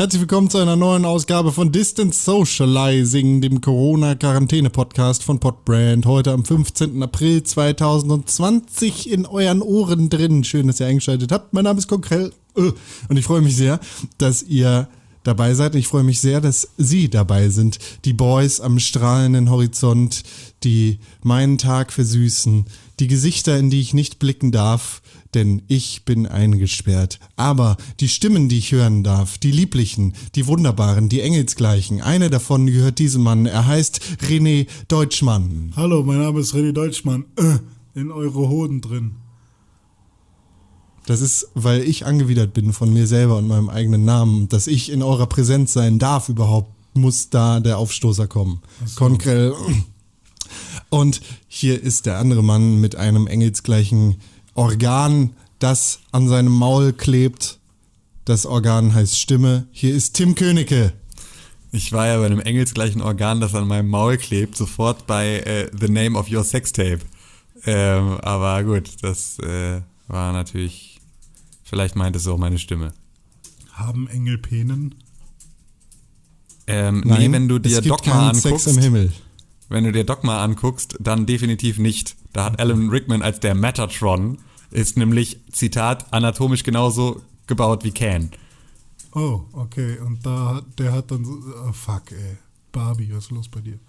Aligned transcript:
Herzlich 0.00 0.22
willkommen 0.22 0.48
zu 0.48 0.56
einer 0.56 0.76
neuen 0.76 1.04
Ausgabe 1.04 1.52
von 1.52 1.72
Distance 1.72 2.24
Socializing, 2.24 3.42
dem 3.42 3.60
Corona-Quarantäne-Podcast 3.60 5.22
von 5.22 5.40
Podbrand. 5.40 6.06
Heute 6.06 6.32
am 6.32 6.42
15. 6.42 7.02
April 7.02 7.42
2020 7.42 9.10
in 9.10 9.26
euren 9.26 9.60
Ohren 9.60 10.08
drin. 10.08 10.42
Schön, 10.42 10.68
dass 10.68 10.80
ihr 10.80 10.86
eingeschaltet 10.86 11.32
habt. 11.32 11.52
Mein 11.52 11.64
Name 11.64 11.78
ist 11.78 11.86
Konkrell 11.86 12.32
äh, 12.56 12.72
und 13.10 13.16
ich 13.18 13.26
freue 13.26 13.42
mich 13.42 13.56
sehr, 13.56 13.78
dass 14.16 14.42
ihr 14.42 14.88
dabei 15.22 15.52
seid. 15.52 15.74
Ich 15.74 15.88
freue 15.88 16.02
mich 16.02 16.20
sehr, 16.20 16.40
dass 16.40 16.70
Sie 16.78 17.10
dabei 17.10 17.50
sind. 17.50 17.78
Die 18.06 18.14
Boys 18.14 18.60
am 18.60 18.78
strahlenden 18.78 19.50
Horizont, 19.50 20.22
die 20.64 20.98
meinen 21.22 21.58
Tag 21.58 21.92
versüßen. 21.92 22.64
Die 23.00 23.06
Gesichter, 23.06 23.58
in 23.58 23.68
die 23.68 23.82
ich 23.82 23.92
nicht 23.92 24.18
blicken 24.18 24.50
darf 24.50 24.99
denn 25.34 25.62
ich 25.68 26.04
bin 26.04 26.26
eingesperrt. 26.26 27.18
Aber 27.36 27.76
die 28.00 28.08
Stimmen, 28.08 28.48
die 28.48 28.58
ich 28.58 28.72
hören 28.72 29.02
darf, 29.02 29.38
die 29.38 29.52
lieblichen, 29.52 30.14
die 30.34 30.46
wunderbaren, 30.46 31.08
die 31.08 31.20
engelsgleichen, 31.20 32.00
eine 32.00 32.30
davon 32.30 32.66
gehört 32.66 32.98
diesem 32.98 33.22
Mann. 33.22 33.46
Er 33.46 33.66
heißt 33.66 34.00
René 34.28 34.66
Deutschmann. 34.88 35.72
Hallo, 35.76 36.02
mein 36.02 36.18
Name 36.18 36.40
ist 36.40 36.54
René 36.54 36.72
Deutschmann. 36.72 37.24
Äh, 37.36 37.58
in 37.94 38.10
eure 38.10 38.48
Hoden 38.48 38.80
drin. 38.80 39.16
Das 41.06 41.20
ist, 41.20 41.48
weil 41.54 41.82
ich 41.82 42.06
angewidert 42.06 42.52
bin 42.52 42.72
von 42.72 42.92
mir 42.92 43.06
selber 43.06 43.38
und 43.38 43.48
meinem 43.48 43.68
eigenen 43.68 44.04
Namen. 44.04 44.48
Dass 44.48 44.66
ich 44.66 44.92
in 44.92 45.02
eurer 45.02 45.26
Präsenz 45.26 45.72
sein 45.72 45.98
darf 45.98 46.28
überhaupt, 46.28 46.72
muss 46.94 47.30
da 47.30 47.60
der 47.60 47.78
Aufstoßer 47.78 48.26
kommen. 48.26 48.60
So. 48.84 48.96
Konkrell. 48.96 49.54
Und 50.88 51.20
hier 51.46 51.80
ist 51.80 52.06
der 52.06 52.18
andere 52.18 52.42
Mann 52.42 52.80
mit 52.80 52.96
einem 52.96 53.26
engelsgleichen 53.26 54.16
Organ, 54.54 55.34
das 55.58 56.00
an 56.12 56.28
seinem 56.28 56.52
Maul 56.52 56.92
klebt. 56.92 57.58
Das 58.24 58.46
Organ 58.46 58.94
heißt 58.94 59.18
Stimme. 59.18 59.66
Hier 59.70 59.94
ist 59.94 60.14
Tim 60.14 60.34
Königke. 60.34 60.92
Ich 61.72 61.92
war 61.92 62.06
ja 62.08 62.18
bei 62.18 62.26
einem 62.26 62.40
engelsgleichen 62.40 63.00
Organ, 63.00 63.40
das 63.40 63.54
an 63.54 63.68
meinem 63.68 63.88
Maul 63.88 64.16
klebt, 64.16 64.56
sofort 64.56 65.06
bei 65.06 65.38
äh, 65.40 65.70
The 65.78 65.88
Name 65.88 66.18
of 66.18 66.30
Your 66.30 66.42
Sex 66.42 66.72
Tape. 66.72 67.00
Ähm, 67.64 68.18
aber 68.22 68.64
gut, 68.64 68.90
das 69.02 69.38
äh, 69.38 69.80
war 70.08 70.32
natürlich. 70.32 71.00
Vielleicht 71.62 71.94
meint 71.94 72.16
es 72.16 72.26
auch 72.26 72.38
meine 72.38 72.58
Stimme. 72.58 72.92
Haben 73.72 74.08
Engel 74.08 74.38
Penen? 74.38 74.96
Ähm, 76.66 77.02
Nein, 77.04 77.18
nee, 77.20 77.32
wenn 77.32 77.48
du 77.48 77.58
dir 77.58 77.80
Dogma 77.80 78.30
anguckst. 78.30 78.76
Wenn 79.68 79.84
du 79.84 79.92
dir 79.92 80.04
Dogma 80.04 80.42
anguckst, 80.42 80.96
dann 80.98 81.26
definitiv 81.26 81.78
nicht. 81.78 82.16
Da 82.32 82.44
hat 82.44 82.60
Alan 82.60 82.90
Rickman 82.90 83.22
als 83.22 83.40
der 83.40 83.54
Metatron 83.54 84.38
ist 84.70 84.96
nämlich, 84.96 85.40
Zitat, 85.50 86.12
anatomisch 86.12 86.62
genauso 86.62 87.22
gebaut 87.46 87.84
wie 87.84 87.90
Can. 87.90 88.30
Oh, 89.12 89.40
okay. 89.52 89.98
Und 89.98 90.24
da 90.24 90.62
der 90.78 90.92
hat 90.92 91.10
dann 91.10 91.24
so, 91.24 91.32
oh 91.32 91.72
fuck, 91.72 92.12
ey. 92.12 92.38
Barbie, 92.72 93.08
was 93.12 93.24
ist 93.24 93.30
los 93.32 93.48
bei 93.48 93.60
dir? 93.60 93.80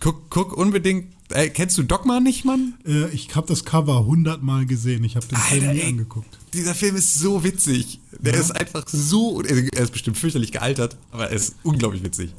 Guck, 0.00 0.30
guck 0.30 0.56
unbedingt. 0.56 1.14
Ey, 1.30 1.50
kennst 1.50 1.78
du 1.78 1.82
Dogma 1.82 2.20
nicht, 2.20 2.44
Mann? 2.44 2.74
Äh, 2.86 3.10
ich 3.10 3.34
habe 3.34 3.46
das 3.46 3.64
Cover 3.64 4.06
hundertmal 4.06 4.66
gesehen. 4.66 5.04
Ich 5.04 5.16
habe 5.16 5.26
den 5.26 5.36
Alter, 5.36 5.48
Film 5.48 5.72
nie 5.72 5.80
ey, 5.80 5.88
angeguckt. 5.88 6.38
Dieser 6.52 6.74
Film 6.74 6.96
ist 6.96 7.14
so 7.14 7.44
witzig. 7.44 8.00
Der 8.18 8.34
ja? 8.34 8.40
ist 8.40 8.50
einfach 8.50 8.84
so. 8.86 9.42
Er 9.42 9.82
ist 9.82 9.92
bestimmt 9.92 10.16
fürchterlich 10.16 10.52
gealtert, 10.52 10.96
aber 11.10 11.28
er 11.28 11.36
ist 11.36 11.56
unglaublich 11.62 12.02
witzig. 12.02 12.34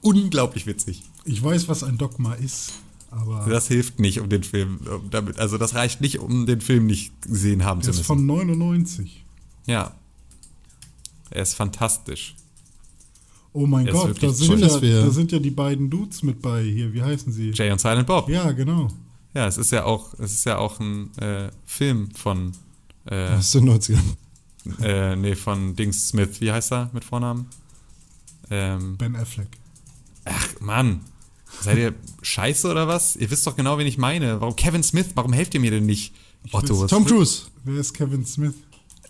Unglaublich 0.00 0.66
witzig. 0.66 1.02
Ich 1.24 1.42
weiß, 1.42 1.68
was 1.68 1.82
ein 1.82 1.98
Dogma 1.98 2.34
ist. 2.34 2.72
Aber 3.16 3.46
das 3.48 3.68
hilft 3.68 3.98
nicht, 3.98 4.20
um 4.20 4.28
den 4.28 4.42
Film, 4.42 4.78
um 4.86 5.10
damit, 5.10 5.38
also 5.38 5.58
das 5.58 5.74
reicht 5.74 6.00
nicht, 6.00 6.18
um 6.18 6.46
den 6.46 6.60
Film 6.60 6.86
nicht 6.86 7.22
gesehen 7.22 7.64
haben 7.64 7.82
zu 7.82 7.88
müssen. 7.88 7.98
Er 7.98 8.02
ist 8.02 8.06
von 8.06 8.26
99. 8.26 9.24
Ja. 9.66 9.94
Er 11.30 11.42
ist 11.42 11.54
fantastisch. 11.54 12.36
Oh 13.52 13.66
mein 13.66 13.86
er 13.86 13.94
Gott, 13.94 14.22
da 14.22 14.30
sind, 14.30 14.60
ja, 14.60 14.68
da 14.68 15.10
sind 15.10 15.32
ja 15.32 15.38
die 15.38 15.50
beiden 15.50 15.88
Dudes 15.88 16.22
mit 16.22 16.42
bei 16.42 16.62
hier. 16.62 16.92
Wie 16.92 17.02
heißen 17.02 17.32
sie? 17.32 17.52
Jay 17.52 17.70
und 17.70 17.80
Silent 17.80 18.06
Bob. 18.06 18.28
Ja, 18.28 18.52
genau. 18.52 18.88
Ja, 19.32 19.46
es 19.46 19.56
ist 19.56 19.72
ja 19.72 19.84
auch, 19.84 20.12
es 20.14 20.32
ist 20.32 20.44
ja 20.44 20.58
auch 20.58 20.78
ein 20.78 21.16
äh, 21.18 21.50
Film 21.64 22.10
von 22.10 22.52
äh, 23.06 23.30
Aus 23.30 23.52
den 23.52 23.68
90ern. 23.68 23.98
Äh, 24.82 25.16
nee, 25.16 25.36
von 25.36 25.76
Dings 25.76 26.08
Smith. 26.08 26.40
Wie 26.40 26.50
heißt 26.50 26.72
er 26.72 26.90
mit 26.92 27.04
Vornamen? 27.04 27.46
Ähm, 28.50 28.96
ben 28.96 29.16
Affleck. 29.16 29.48
Ach, 30.24 30.60
Mann. 30.60 31.00
Seid 31.60 31.78
ihr 31.78 31.94
scheiße 32.22 32.70
oder 32.70 32.88
was? 32.88 33.16
Ihr 33.16 33.30
wisst 33.30 33.46
doch 33.46 33.56
genau, 33.56 33.78
wen 33.78 33.86
ich 33.86 33.98
meine. 33.98 34.40
Warum 34.40 34.56
Kevin 34.56 34.82
Smith? 34.82 35.06
Warum 35.14 35.32
helft 35.32 35.54
ihr 35.54 35.60
mir 35.60 35.70
denn 35.70 35.86
nicht? 35.86 36.14
Otto, 36.52 36.86
Tom 36.86 37.04
Cruise. 37.04 37.42
Wer 37.64 37.80
ist 37.80 37.94
Kevin 37.94 38.24
Smith? 38.24 38.54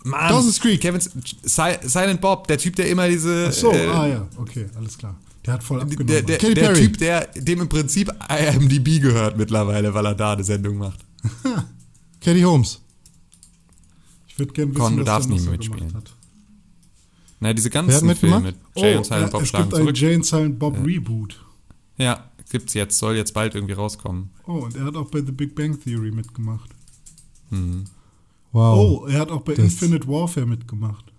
Mann, 0.03 0.29
Dawson's 0.29 0.59
Creek. 0.59 0.81
Kevin, 0.81 1.01
Silent 1.43 2.21
Bob, 2.21 2.47
der 2.47 2.57
Typ, 2.57 2.75
der 2.75 2.89
immer 2.89 3.07
diese. 3.07 3.47
Ach 3.49 3.53
so, 3.53 3.71
äh, 3.71 3.87
ah 3.87 4.07
ja, 4.07 4.27
okay, 4.37 4.67
alles 4.75 4.97
klar. 4.97 5.15
Der 5.45 5.53
hat 5.53 5.63
voll 5.63 5.81
abgenommen. 5.81 6.07
Der, 6.07 6.21
der, 6.21 6.53
der 6.53 6.73
Typ, 6.73 6.97
der 6.97 7.27
dem 7.27 7.61
im 7.61 7.69
Prinzip 7.69 8.11
IMDb 8.29 9.01
gehört 9.01 9.37
mittlerweile, 9.37 9.93
weil 9.93 10.05
er 10.05 10.15
da 10.15 10.33
eine 10.33 10.43
Sendung 10.43 10.77
macht. 10.77 11.05
Katie 12.21 12.45
Holmes. 12.45 12.81
Ich 14.27 14.37
würde 14.37 14.53
gerne 14.53 14.71
wissen, 14.71 14.81
Con, 14.81 14.93
du 14.97 15.01
was 15.01 15.05
darfst 15.05 15.29
nicht 15.29 15.43
mehr 15.43 15.51
mitspielen. 15.51 15.93
Hat. 15.93 16.13
Na, 17.39 17.53
diese 17.53 17.69
ganzen 17.69 18.15
Filme 18.15 18.39
mit 18.39 18.55
Jay 18.75 18.95
oh, 18.95 18.97
und 18.97 19.05
Silent 19.05 19.31
Bob 19.31 19.41
es 19.41 19.49
schlagen 19.49 19.69
gibt 19.69 19.75
zurück. 19.77 19.89
Ein 19.89 19.95
Jay 19.95 20.15
und 20.15 20.25
Silent 20.25 20.59
Bob 20.59 20.75
ja. 20.75 20.83
Reboot. 20.83 21.45
Ja, 21.97 22.31
gibt's 22.49 22.73
jetzt, 22.73 22.97
soll 22.97 23.15
jetzt 23.15 23.33
bald 23.33 23.55
irgendwie 23.55 23.73
rauskommen. 23.73 24.31
Oh, 24.45 24.59
und 24.59 24.75
er 24.75 24.85
hat 24.85 24.95
auch 24.95 25.09
bei 25.09 25.21
The 25.21 25.31
Big 25.31 25.55
Bang 25.55 25.79
Theory 25.79 26.11
mitgemacht. 26.11 26.69
Hm. 27.49 27.85
Wow. 28.51 28.77
Oh, 28.77 29.05
er 29.07 29.19
hat 29.19 29.31
auch 29.31 29.41
bei 29.41 29.53
das 29.53 29.65
Infinite 29.65 30.07
Warfare 30.07 30.45
mitgemacht. 30.45 31.11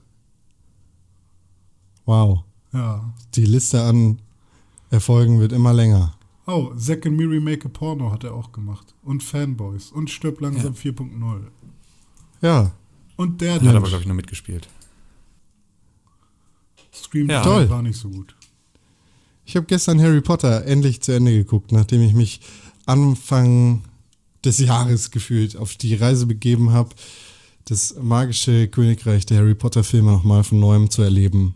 Wow. 2.04 2.44
Ja. 2.72 3.12
Die 3.34 3.44
Liste 3.44 3.82
an 3.82 4.20
Erfolgen 4.90 5.38
wird 5.40 5.52
immer 5.52 5.74
länger. 5.74 6.14
Oh, 6.46 6.72
Zack 6.74 7.04
and 7.04 7.16
Miri 7.16 7.40
Make 7.40 7.66
a 7.66 7.68
Porno 7.68 8.10
hat 8.10 8.24
er 8.24 8.32
auch 8.34 8.52
gemacht. 8.52 8.94
Und 9.02 9.22
Fanboys. 9.22 9.92
Und 9.92 10.08
Stirb 10.08 10.40
langsam 10.40 10.72
ja. 10.72 10.90
4.0. 10.90 11.42
Ja. 12.40 12.72
Und 13.16 13.40
der 13.42 13.54
hat 13.54 13.62
aber, 13.62 13.86
glaube 13.86 14.00
ich, 14.00 14.06
nur 14.06 14.16
mitgespielt. 14.16 14.68
Scream 16.94 17.28
ja. 17.28 17.42
Toll. 17.42 17.68
war 17.68 17.82
nicht 17.82 17.98
so 17.98 18.08
gut. 18.08 18.34
Ich 19.48 19.56
habe 19.56 19.64
gestern 19.64 19.98
Harry 20.02 20.20
Potter 20.20 20.66
endlich 20.66 21.00
zu 21.00 21.12
Ende 21.12 21.32
geguckt, 21.32 21.72
nachdem 21.72 22.02
ich 22.02 22.12
mich 22.12 22.40
Anfang 22.84 23.82
des 24.44 24.58
Jahres 24.58 25.10
gefühlt 25.10 25.56
auf 25.56 25.74
die 25.74 25.94
Reise 25.94 26.26
begeben 26.26 26.74
habe, 26.74 26.90
das 27.64 27.94
magische 27.98 28.68
Königreich 28.68 29.24
der 29.24 29.38
Harry 29.38 29.54
Potter 29.54 29.84
Filme 29.84 30.10
nochmal 30.10 30.44
von 30.44 30.60
neuem 30.60 30.90
zu 30.90 31.00
erleben, 31.00 31.54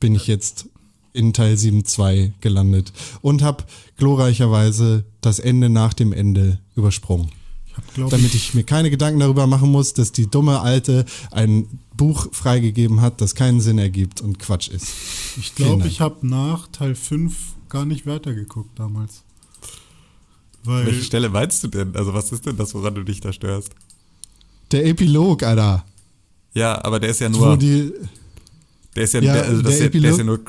bin 0.00 0.16
ich 0.16 0.26
jetzt 0.26 0.66
in 1.12 1.32
Teil 1.32 1.54
7.2 1.54 2.32
gelandet 2.40 2.92
und 3.22 3.42
habe 3.42 3.62
glorreicherweise 3.96 5.04
das 5.20 5.38
Ende 5.38 5.68
nach 5.68 5.94
dem 5.94 6.12
Ende 6.12 6.58
übersprungen. 6.74 7.30
Ich 7.96 8.04
damit 8.08 8.34
ich 8.34 8.54
mir 8.54 8.64
keine 8.64 8.90
Gedanken 8.90 9.20
darüber 9.20 9.46
machen 9.46 9.70
muss, 9.70 9.94
dass 9.94 10.12
die 10.12 10.28
dumme 10.28 10.60
Alte 10.60 11.04
ein 11.30 11.66
Buch 11.96 12.28
freigegeben 12.32 13.00
hat, 13.00 13.20
das 13.20 13.34
keinen 13.34 13.60
Sinn 13.60 13.78
ergibt 13.78 14.20
und 14.20 14.38
Quatsch 14.38 14.68
ist. 14.68 14.88
Ich 15.38 15.54
glaube, 15.54 15.86
ich 15.86 16.00
habe 16.00 16.26
nach 16.26 16.68
Teil 16.68 16.94
5 16.94 17.34
gar 17.68 17.84
nicht 17.84 18.06
weitergeguckt 18.06 18.78
damals. 18.78 19.22
Weil 20.64 20.86
Welche 20.86 21.04
Stelle 21.04 21.28
meinst 21.28 21.62
du 21.64 21.68
denn? 21.68 21.96
Also 21.96 22.12
was 22.12 22.32
ist 22.32 22.46
denn 22.46 22.56
das, 22.56 22.74
woran 22.74 22.94
du 22.94 23.04
dich 23.04 23.20
da 23.20 23.32
störst? 23.32 23.72
Der 24.72 24.86
Epilog, 24.86 25.42
Alter. 25.42 25.84
Ja, 26.52 26.84
aber 26.84 27.00
der 27.00 27.10
ist 27.10 27.20
ja 27.20 27.28
nur. 27.28 27.56
Die, 27.56 27.92
der 28.94 29.04
ist 29.04 29.14
ja, 29.14 29.20
ja 29.20 29.34
der, 29.34 29.44
also 29.44 29.62
der, 29.62 29.70
der, 29.70 29.88
der, 29.90 30.10
ist 30.10 30.18
ja 30.18 30.24
nur 30.24 30.40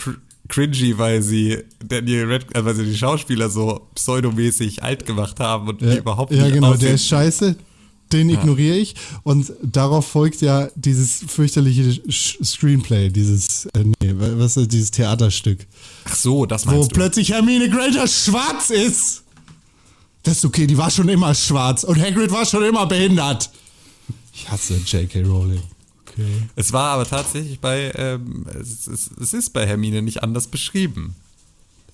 cringy, 0.51 0.97
weil 0.97 1.21
sie 1.21 1.57
Daniel 1.83 2.25
Red, 2.25 2.55
äh, 2.55 2.63
weil 2.63 2.75
sie 2.75 2.85
die 2.85 2.97
Schauspieler 2.97 3.49
so 3.49 3.87
pseudomäßig 3.95 4.83
alt 4.83 5.05
gemacht 5.05 5.39
haben 5.39 5.69
und 5.69 5.81
ja, 5.81 5.91
die 5.91 5.97
überhaupt 5.97 6.31
nicht 6.31 6.41
Ja, 6.41 6.49
genau, 6.49 6.67
aussehen. 6.67 6.81
der 6.85 6.93
ist 6.95 7.07
scheiße. 7.07 7.55
Den 8.11 8.29
ja. 8.29 8.37
ignoriere 8.37 8.75
ich 8.75 8.95
und 9.23 9.53
darauf 9.63 10.05
folgt 10.05 10.41
ja 10.41 10.67
dieses 10.75 11.23
fürchterliche 11.27 12.01
Screenplay, 12.11 13.07
dieses 13.09 13.67
äh, 13.67 13.85
nee, 13.85 14.13
was 14.17 14.57
ist 14.57 14.73
dieses 14.73 14.91
Theaterstück. 14.91 15.65
Ach 16.03 16.15
so, 16.15 16.45
das 16.45 16.65
meinst 16.65 16.77
Wo 16.79 16.87
du. 16.89 16.93
plötzlich 16.95 17.31
Hermine 17.31 17.69
Granger 17.69 18.05
schwarz 18.07 18.69
ist. 18.69 19.23
Das 20.23 20.37
ist 20.37 20.45
okay, 20.45 20.67
die 20.67 20.77
war 20.77 20.91
schon 20.91 21.07
immer 21.07 21.33
schwarz 21.33 21.85
und 21.85 21.99
Hagrid 22.01 22.31
war 22.31 22.45
schon 22.45 22.63
immer 22.65 22.85
behindert. 22.85 23.49
Ich 24.33 24.49
hasse 24.51 24.75
J.K. 24.85 25.21
Rowling. 25.21 25.61
Okay. 26.21 26.49
Es 26.55 26.73
war 26.73 26.93
aber 26.93 27.05
tatsächlich 27.05 27.59
bei, 27.59 27.91
ähm, 27.95 28.45
es, 28.59 28.87
es, 28.87 29.11
es, 29.19 29.33
ist 29.33 29.51
bei 29.51 29.65
Hermine 29.65 30.01
nicht 30.01 30.23
anders 30.23 30.47
beschrieben. 30.47 31.15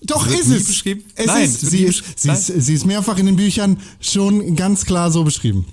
Doch, 0.02 0.28
ist 0.28 0.50
es. 0.50 0.68
Beschrieben? 0.68 1.04
es 1.16 1.26
Nein, 1.26 1.46
ist, 1.46 1.62
sie, 1.62 1.84
ist, 1.84 2.20
sie, 2.20 2.30
ist, 2.30 2.46
sie 2.46 2.74
ist 2.74 2.86
mehrfach 2.86 3.18
in 3.18 3.26
den 3.26 3.36
Büchern 3.36 3.80
schon 4.00 4.56
ganz 4.56 4.86
klar 4.86 5.12
so 5.12 5.24
beschrieben. 5.24 5.66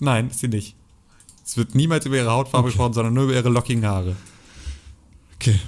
Nein, 0.00 0.28
ist 0.30 0.40
sie 0.40 0.48
nicht. 0.48 0.74
Es 1.46 1.56
wird 1.56 1.74
niemals 1.74 2.06
über 2.06 2.16
ihre 2.16 2.30
Hautfarbe 2.30 2.66
okay. 2.66 2.72
gesprochen, 2.72 2.94
sondern 2.94 3.14
nur 3.14 3.24
über 3.24 3.34
ihre 3.34 3.48
lockigen 3.48 3.84
Haare. 3.86 4.16
Okay. 5.36 5.58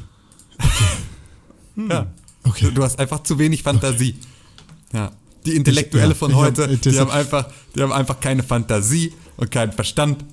okay. 0.58 1.88
Ja. 1.88 2.06
Okay. 2.44 2.70
Du 2.72 2.82
hast 2.82 2.98
einfach 2.98 3.22
zu 3.22 3.38
wenig 3.38 3.62
Fantasie. 3.62 4.14
Okay. 4.18 4.96
Ja. 4.98 5.12
Die 5.44 5.54
Intellektuelle 5.54 6.12
ich, 6.12 6.20
ja, 6.20 6.26
von 6.26 6.34
heute, 6.34 6.62
hab, 6.68 6.80
die, 6.82 6.98
haben 6.98 7.10
einfach, 7.10 7.48
die 7.74 7.82
haben 7.82 7.92
einfach 7.92 8.18
keine 8.20 8.42
Fantasie 8.42 9.12
und 9.36 9.50
keinen 9.50 9.72
Verstand 9.72 10.24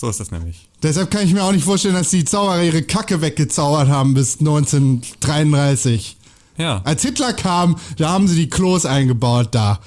So 0.00 0.08
ist 0.08 0.20
das 0.20 0.30
nämlich. 0.30 0.68
Deshalb 0.80 1.10
kann 1.10 1.24
ich 1.24 1.32
mir 1.32 1.42
auch 1.42 1.50
nicht 1.50 1.64
vorstellen, 1.64 1.94
dass 1.94 2.10
die 2.10 2.24
Zauberer 2.24 2.62
ihre 2.62 2.82
Kacke 2.82 3.20
weggezaubert 3.20 3.88
haben 3.88 4.14
bis 4.14 4.38
1933. 4.38 6.16
Ja. 6.56 6.82
Als 6.84 7.02
Hitler 7.02 7.32
kam, 7.32 7.76
da 7.96 8.10
haben 8.10 8.28
sie 8.28 8.36
die 8.36 8.48
Klos 8.48 8.86
eingebaut 8.86 9.48
da 9.50 9.80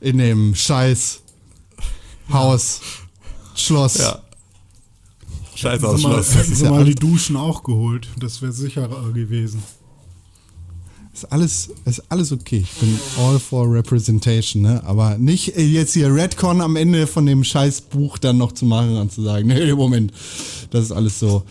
in 0.00 0.18
dem 0.18 0.54
scheiß 0.54 1.20
Haus, 2.32 2.80
Schloss. 3.56 3.98
Ja. 3.98 4.22
Scheiß 5.56 5.80
mal, 5.80 5.88
Ausschluss. 5.88 6.34
hätten 6.34 6.52
ist 6.52 6.58
sie 6.58 6.64
ja 6.64 6.70
mal 6.70 6.84
die 6.84 6.94
Duschen 6.94 7.36
auch 7.36 7.64
geholt. 7.64 8.08
Das 8.20 8.40
wäre 8.42 8.52
sicherer 8.52 9.10
gewesen. 9.12 9.64
Ist 11.16 11.32
alles, 11.32 11.70
ist 11.86 12.02
alles 12.10 12.30
okay. 12.30 12.58
Ich 12.58 12.72
bin 12.78 13.00
all 13.16 13.38
for 13.38 13.72
representation, 13.72 14.60
ne? 14.60 14.84
Aber 14.84 15.16
nicht 15.16 15.56
äh, 15.56 15.64
jetzt 15.64 15.94
hier 15.94 16.14
Redcon 16.14 16.60
am 16.60 16.76
Ende 16.76 17.06
von 17.06 17.24
dem 17.24 17.42
scheiß 17.42 17.80
Buch 17.80 18.18
dann 18.18 18.36
noch 18.36 18.52
zu 18.52 18.66
machen 18.66 18.98
und 18.98 19.10
zu 19.10 19.22
sagen, 19.22 19.48
nee, 19.48 19.72
Moment, 19.72 20.12
das 20.68 20.84
ist 20.84 20.92
alles 20.92 21.18
so, 21.18 21.42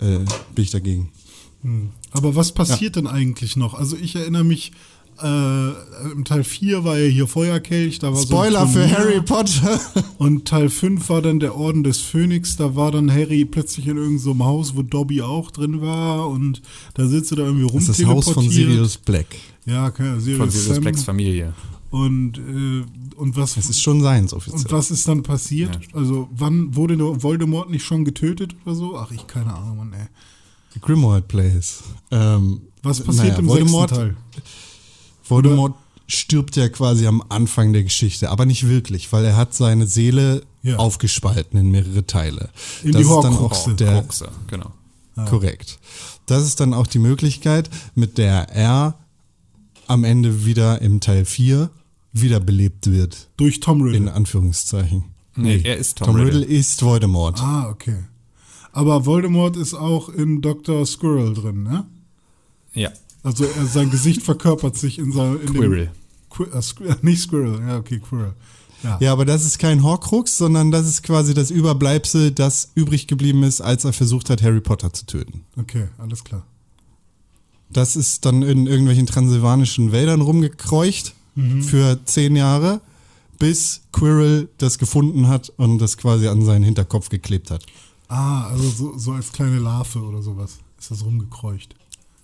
äh, 0.00 0.20
bin 0.54 0.64
ich 0.64 0.70
dagegen. 0.70 1.10
Aber 2.10 2.34
was 2.34 2.52
passiert 2.52 2.96
denn 2.96 3.06
eigentlich 3.06 3.54
noch? 3.54 3.74
Also 3.74 3.98
ich 3.98 4.16
erinnere 4.16 4.44
mich, 4.44 4.72
äh, 5.22 6.12
im 6.12 6.24
Teil 6.24 6.44
4 6.44 6.84
war 6.84 6.98
ja 6.98 7.06
hier 7.08 7.26
Feuerkelch, 7.26 7.98
da 7.98 8.12
war 8.12 8.20
Spoiler 8.20 8.66
so 8.66 8.78
ein 8.78 8.88
für. 8.88 8.98
Harry 8.98 9.20
Potter. 9.22 9.80
Und 10.18 10.46
Teil 10.46 10.68
5 10.68 11.08
war 11.08 11.22
dann 11.22 11.40
der 11.40 11.54
Orden 11.56 11.84
des 11.84 12.00
Phönix, 12.00 12.56
da 12.56 12.74
war 12.76 12.90
dann 12.90 13.10
Harry 13.10 13.44
plötzlich 13.44 13.86
in 13.86 13.96
irgendeinem 13.96 14.38
so 14.38 14.44
Haus, 14.44 14.76
wo 14.76 14.82
Dobby 14.82 15.22
auch 15.22 15.50
drin 15.50 15.80
war 15.80 16.28
und 16.28 16.62
da 16.94 17.06
sitzt 17.06 17.32
er 17.32 17.36
da 17.36 17.42
irgendwie 17.44 17.66
Das 17.72 17.88
ist 17.88 18.00
das 18.00 18.06
Haus 18.06 18.30
von. 18.30 18.48
Sirius 18.48 18.96
Black. 18.98 19.26
Ja, 19.66 19.86
okay, 19.86 20.18
Sirius, 20.18 20.38
Von 20.38 20.50
Sirius 20.50 20.74
Sam. 20.74 20.82
Blacks 20.82 21.04
Familie. 21.04 21.54
Und, 21.90 22.38
äh, 22.38 22.84
und 23.16 23.36
was 23.36 23.54
Das 23.54 23.68
ist 23.68 23.82
schon 23.82 24.00
seins 24.00 24.32
offiziell. 24.32 24.62
und 24.62 24.72
was 24.72 24.90
ist 24.90 25.06
dann 25.06 25.22
passiert? 25.22 25.78
Also 25.92 26.28
wann 26.32 26.74
wurde 26.74 26.96
der 26.96 27.22
Voldemort 27.22 27.70
nicht 27.70 27.84
schon 27.84 28.04
getötet 28.04 28.56
oder 28.64 28.74
so? 28.74 28.96
Ach, 28.96 29.10
ich 29.10 29.26
keine 29.26 29.54
Ahnung, 29.54 29.76
Mann, 29.76 29.92
ey. 29.92 30.06
Grimwald 30.80 31.28
Plays. 31.28 31.82
Ähm, 32.10 32.62
Was 32.82 33.00
passiert 33.02 33.26
naja, 33.28 33.38
im 33.40 33.46
Voldemort, 33.46 33.90
sechsten 33.90 34.06
Teil? 34.08 34.16
Voldemort 35.32 35.74
stirbt 36.06 36.56
ja 36.56 36.68
quasi 36.68 37.06
am 37.06 37.22
Anfang 37.28 37.72
der 37.72 37.84
Geschichte, 37.84 38.30
aber 38.30 38.44
nicht 38.44 38.68
wirklich, 38.68 39.12
weil 39.12 39.24
er 39.24 39.36
hat 39.36 39.54
seine 39.54 39.86
Seele 39.86 40.42
Ja. 40.62 40.76
aufgespalten 40.76 41.58
in 41.58 41.70
mehrere 41.70 42.06
Teile. 42.06 42.50
In 42.82 42.92
das 42.92 43.00
die 43.02 43.08
ist 43.08 43.14
dann 43.22 43.34
auch 43.34 43.40
Horcruxe. 43.40 43.74
der, 43.74 43.92
Kruxe, 44.00 44.28
genau. 44.48 44.72
Korrekt. 45.28 45.78
Das 46.26 46.44
ist 46.44 46.60
dann 46.60 46.72
auch 46.74 46.86
die 46.86 46.98
Möglichkeit, 46.98 47.68
mit 47.94 48.16
der 48.18 48.48
er 48.50 48.94
am 49.86 50.04
Ende 50.04 50.44
wieder 50.46 50.80
im 50.82 51.00
Teil 51.00 51.24
4 51.24 51.70
wiederbelebt 52.12 52.90
wird. 52.90 53.28
Durch 53.36 53.60
Tom 53.60 53.80
In 53.80 53.86
Riddle. 53.94 54.12
Anführungszeichen. 54.12 55.04
Nee, 55.34 55.60
er 55.64 55.76
ist 55.76 55.98
Tom, 55.98 56.08
Tom 56.08 56.16
Riddle. 56.16 56.40
Riddle 56.42 56.44
ist 56.56 56.82
Voldemort. 56.82 57.40
Ah, 57.40 57.68
okay. 57.70 58.04
Aber 58.72 59.04
Voldemort 59.06 59.56
ist 59.56 59.74
auch 59.74 60.08
in 60.08 60.40
Dr. 60.42 60.86
Squirrel 60.86 61.34
drin, 61.34 61.62
ne? 61.62 61.84
Ja, 62.74 62.90
Also 63.22 63.44
er, 63.44 63.66
sein 63.66 63.90
Gesicht 63.90 64.22
verkörpert 64.22 64.76
sich 64.76 64.98
in 64.98 65.12
seinem... 65.12 65.40
In 65.40 65.52
Quirrell. 65.52 65.86
Dem, 65.86 65.92
Qui 66.30 66.42
äh, 66.44 66.58
Squ- 66.58 66.96
nicht 67.02 67.22
Squirrel, 67.22 67.60
ja, 67.60 67.78
okay, 67.78 68.00
Quirrell. 68.00 68.34
Ja. 68.82 68.98
Ja, 69.00 69.12
aber 69.12 69.24
das 69.24 69.44
ist 69.44 69.58
kein 69.58 69.82
Horcrux, 69.82 70.36
sondern 70.36 70.72
das 70.72 70.88
ist 70.88 71.02
quasi 71.04 71.34
das 71.34 71.50
Überbleibsel, 71.52 72.32
das 72.32 72.70
übrig 72.74 73.06
geblieben 73.06 73.44
ist, 73.44 73.60
als 73.60 73.84
er 73.84 73.92
versucht 73.92 74.28
hat, 74.28 74.42
Harry 74.42 74.60
Potter 74.60 74.92
zu 74.92 75.06
töten. 75.06 75.44
Okay, 75.56 75.88
alles 75.98 76.24
klar. 76.24 76.44
Das 77.70 77.94
ist 77.94 78.24
dann 78.24 78.42
in 78.42 78.66
irgendwelchen 78.66 79.06
transsilvanischen 79.06 79.92
Wäldern 79.92 80.20
rumgekreucht 80.20 81.14
für 81.62 81.98
zehn 82.04 82.36
Jahre, 82.36 82.82
bis 83.38 83.80
Quirrell 83.92 84.50
das 84.58 84.78
gefunden 84.78 85.28
hat 85.28 85.50
und 85.56 85.78
das 85.78 85.96
quasi 85.96 86.28
an 86.28 86.44
seinen 86.44 86.64
Hinterkopf 86.64 87.08
geklebt 87.08 87.50
hat. 87.50 87.64
Ah, 88.08 88.48
also 88.48 88.68
so, 88.68 88.98
so 88.98 89.12
als 89.12 89.32
kleine 89.32 89.58
Larve 89.58 90.00
oder 90.00 90.20
sowas 90.20 90.58
ist 90.78 90.90
das 90.90 91.02
rumgekreucht. 91.04 91.74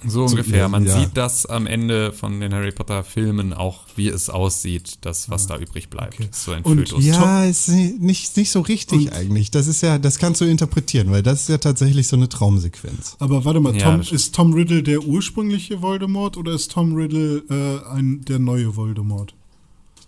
So 0.06 0.24
ungefähr. 0.24 0.68
Man 0.68 0.84
ja. 0.86 1.00
sieht 1.00 1.10
das 1.16 1.44
am 1.44 1.66
Ende 1.66 2.12
von 2.12 2.38
den 2.40 2.54
Harry 2.54 2.70
Potter 2.70 3.02
Filmen 3.02 3.52
auch, 3.52 3.80
wie 3.96 4.08
es 4.08 4.30
aussieht, 4.30 4.98
das, 5.00 5.28
was 5.28 5.48
da 5.48 5.58
übrig 5.58 5.90
bleibt. 5.90 6.14
Okay. 6.14 6.28
So 6.30 6.52
ein 6.52 6.62
Und 6.62 6.78
Fötus. 6.88 7.04
Ja, 7.04 7.44
ist 7.44 7.68
nicht, 7.68 8.36
nicht 8.36 8.50
so 8.52 8.60
richtig 8.60 9.06
Und- 9.08 9.12
eigentlich. 9.12 9.50
Das 9.50 9.66
ist 9.66 9.82
ja, 9.82 9.98
das 9.98 10.18
kannst 10.18 10.40
du 10.40 10.44
interpretieren, 10.44 11.10
weil 11.10 11.22
das 11.24 11.42
ist 11.42 11.48
ja 11.48 11.58
tatsächlich 11.58 12.06
so 12.06 12.14
eine 12.16 12.28
Traumsequenz. 12.28 13.16
Aber 13.18 13.44
warte 13.44 13.58
mal, 13.60 13.74
Ja, 13.76 13.90
Tom, 13.90 14.02
stimmt. 14.04 14.20
ist 14.20 14.34
Tom 14.34 14.52
Riddle 14.54 14.82
der 14.84 15.02
ursprüngliche 15.02 15.82
Voldemort 15.82 16.36
oder 16.36 16.52
ist 16.52 16.70
Tom 16.70 16.94
Riddle 16.94 17.42
äh, 17.50 17.90
ein, 17.92 18.24
der 18.24 18.38
neue 18.38 18.76
Voldemort? 18.76 19.34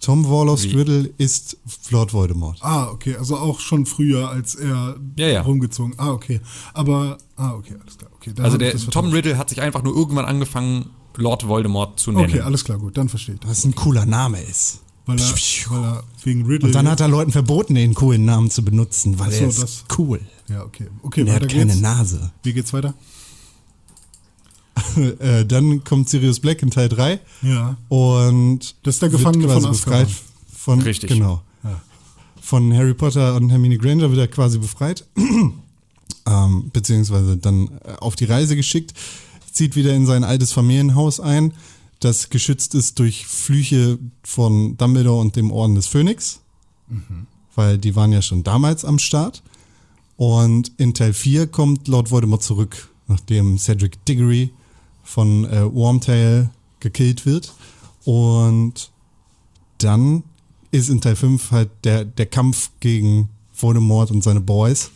Tom 0.00 0.24
Warlock 0.28 0.62
Wie? 0.62 0.74
Riddle 0.74 1.10
ist 1.18 1.58
Lord 1.90 2.12
Voldemort. 2.14 2.58
Ah, 2.62 2.88
okay, 2.88 3.16
also 3.16 3.36
auch 3.36 3.60
schon 3.60 3.84
früher, 3.84 4.30
als 4.30 4.54
er 4.54 4.96
Ja, 5.16 5.28
ja. 5.28 5.42
rumgezogen. 5.42 5.94
Ah, 5.98 6.10
okay. 6.10 6.40
Aber, 6.72 7.18
ah, 7.36 7.52
okay, 7.52 7.74
alles 7.82 7.98
klar. 7.98 8.10
Okay, 8.16 8.32
Also 8.42 8.56
der 8.56 8.74
Tom. 8.76 9.10
Riddle 9.10 9.36
hat 9.36 9.50
sich 9.50 9.60
einfach 9.60 9.82
nur 9.82 9.94
irgendwann 9.94 10.24
angefangen, 10.24 10.86
Lord 11.16 11.46
Voldemort 11.46 12.00
zu 12.00 12.12
nennen. 12.12 12.24
Okay, 12.30 12.40
alles 12.40 12.64
klar, 12.64 12.78
gut, 12.78 12.96
dann 12.96 13.08
verstehe 13.10 13.34
ich 13.34 13.40
das. 13.40 13.50
Was 13.50 13.64
ein 13.64 13.74
cooler 13.74 14.06
Name 14.06 14.40
ist. 14.40 14.80
Weil 15.06 15.18
er, 15.18 15.24
weil 15.70 15.82
er 15.84 16.04
wegen 16.22 16.46
Riddle. 16.46 16.68
Und 16.68 16.74
dann 16.74 16.88
hat 16.88 17.00
er 17.00 17.08
Leuten 17.08 17.32
verboten, 17.32 17.74
den 17.74 17.94
coolen 17.94 18.24
Namen 18.24 18.50
zu 18.50 18.64
benutzen, 18.64 19.18
weil 19.18 19.30
so, 19.32 19.42
er 19.42 19.48
ist 19.48 19.62
das- 19.62 19.84
cool. 19.98 20.20
Ja, 20.48 20.62
okay. 20.64 20.86
Okay, 21.02 21.22
Und 21.22 21.28
er 21.28 21.34
hat 21.34 21.48
keine 21.48 21.66
geht's. 21.66 21.80
Nase. 21.80 22.30
Wie 22.42 22.52
geht's 22.52 22.72
weiter? 22.72 22.94
äh, 25.20 25.44
dann 25.46 25.84
kommt 25.84 26.08
Sirius 26.08 26.40
Black 26.40 26.62
in 26.62 26.70
Teil 26.70 26.88
3 26.88 27.20
Ja. 27.42 27.76
und 27.88 28.74
Das 28.82 28.94
ist 28.96 29.02
der 29.02 29.10
wird 29.12 29.20
Gefangene 29.20 29.46
quasi 29.46 29.60
von 29.62 29.70
Azkaban. 29.70 30.02
befreit 30.06 30.16
von 30.56 30.82
Richtig. 30.82 31.10
genau 31.10 31.42
Ja. 31.64 31.80
von 32.40 32.72
Harry 32.74 32.94
Potter 32.94 33.34
und 33.36 33.50
Hermine 33.50 33.78
Granger 33.78 34.10
wird 34.10 34.20
er 34.20 34.28
quasi 34.28 34.58
befreit 34.58 35.04
ähm, 36.26 36.70
beziehungsweise 36.72 37.36
dann 37.36 37.68
äh, 37.84 37.94
auf 38.00 38.16
die 38.16 38.24
Reise 38.26 38.56
geschickt 38.56 38.94
zieht 39.52 39.74
wieder 39.76 39.94
in 39.94 40.06
sein 40.06 40.24
altes 40.24 40.52
Familienhaus 40.52 41.20
ein 41.20 41.52
das 42.00 42.30
geschützt 42.30 42.74
ist 42.74 42.98
durch 42.98 43.26
Flüche 43.26 43.98
von 44.22 44.76
Dumbledore 44.78 45.20
und 45.20 45.36
dem 45.36 45.50
Orden 45.52 45.74
des 45.74 45.86
Phönix 45.86 46.40
weil 47.54 47.78
die 47.78 47.94
waren 47.96 48.12
ja 48.12 48.22
schon 48.22 48.42
damals 48.42 48.84
am 48.84 48.98
Start 48.98 49.42
und 50.16 50.72
in 50.76 50.92
Teil 50.94 51.12
4 51.12 51.46
kommt 51.46 51.88
Lord 51.88 52.10
Voldemort 52.10 52.42
zurück 52.42 52.88
nachdem 53.08 53.58
Cedric 53.58 54.04
Diggory 54.06 54.50
von 55.10 55.44
äh, 55.44 55.62
Wormtail 55.74 56.50
gekillt 56.78 57.26
wird 57.26 57.52
und 58.04 58.90
dann 59.78 60.22
ist 60.70 60.88
in 60.88 61.00
Teil 61.00 61.16
5 61.16 61.50
halt 61.50 61.70
der, 61.84 62.04
der 62.04 62.26
Kampf 62.26 62.70
gegen 62.80 63.28
Voldemort 63.52 64.10
und 64.10 64.22
seine 64.22 64.40
Boys 64.40 64.90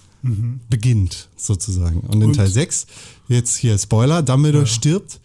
beginnt, 0.71 1.29
sozusagen. 1.37 2.01
Und 2.01 2.23
in 2.23 2.29
Und- 2.29 2.37
Teil 2.37 2.47
6, 2.49 2.87
jetzt 3.29 3.57
hier 3.57 3.77
Spoiler, 3.77 4.23
Dumbledore 4.23 4.67
stirbt 4.67 5.21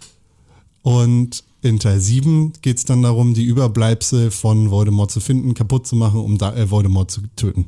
und 0.81 1.43
in 1.61 1.79
Teil 1.79 1.99
7 2.01 2.51
geht 2.61 2.77
es 2.79 2.85
dann 2.85 3.01
darum, 3.03 3.33
die 3.33 3.43
Überbleibsel 3.45 4.31
von 4.31 4.71
Voldemort 4.71 5.11
zu 5.11 5.19
finden, 5.21 5.53
kaputt 5.53 5.87
zu 5.87 5.95
machen, 5.95 6.19
um 6.19 6.37
da, 6.37 6.53
äh, 6.55 6.69
Voldemort 6.69 7.11
zu 7.11 7.21
töten. 7.37 7.67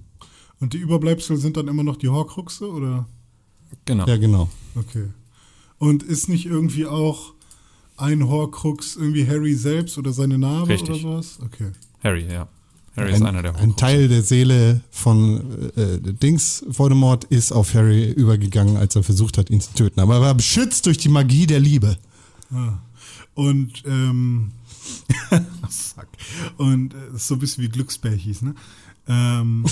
Und 0.60 0.74
die 0.74 0.78
Überbleibsel 0.80 1.38
sind 1.38 1.56
dann 1.56 1.68
immer 1.70 1.84
noch 1.84 1.96
die 1.98 2.10
Horcruxe, 2.10 2.70
oder? 2.70 3.06
Genau. 3.86 4.06
Ja, 4.08 4.18
genau. 4.18 4.50
Okay. 4.76 5.06
Und 5.82 6.04
ist 6.04 6.30
nicht 6.30 6.46
irgendwie 6.46 6.86
auch 6.86 7.34
ein 7.98 8.28
Horcrux 8.28 8.96
irgendwie 8.96 9.28
Harry 9.28 9.56
selbst 9.56 9.98
oder 9.98 10.14
seine 10.14 10.38
Narbe 10.38 10.70
Richtig. 10.70 10.90
oder 10.92 11.00
sowas? 11.00 11.40
Okay. 11.44 11.72
Harry, 12.04 12.28
ja. 12.32 12.48
Harry 12.96 13.14
ist 13.14 13.22
Ein, 13.22 13.26
einer 13.26 13.42
der 13.42 13.56
ein 13.56 13.76
Teil 13.76 14.08
der 14.08 14.22
Seele 14.22 14.82
von 14.92 15.72
äh, 15.76 15.98
Dings 16.14 16.64
Voldemort 16.68 17.24
ist 17.24 17.52
auf 17.52 17.74
Harry 17.74 18.12
übergegangen, 18.12 18.78
als 18.78 18.96
er 18.96 19.02
versucht 19.02 19.40
hat, 19.40 19.50
ihn 19.50 19.60
zu 19.60 19.74
töten. 19.74 20.00
Aber 20.02 20.18
er 20.18 20.22
war 20.22 20.36
beschützt 20.36 20.86
durch 20.86 21.00
die 21.00 21.10
Magie 21.10 21.48
der 21.48 21.60
Liebe. 21.60 21.98
Ah. 22.52 22.74
Und, 23.34 23.82
ähm, 23.88 24.52
fuck. 25.68 26.10
Und 26.58 26.94
äh, 26.94 27.16
ist 27.16 27.28
so 27.28 27.36
ein 27.36 27.40
bisschen 27.40 27.64
wie 27.64 27.70
Glücksbärchis, 27.70 28.44
ne? 28.44 28.54
Ähm, 29.08 29.66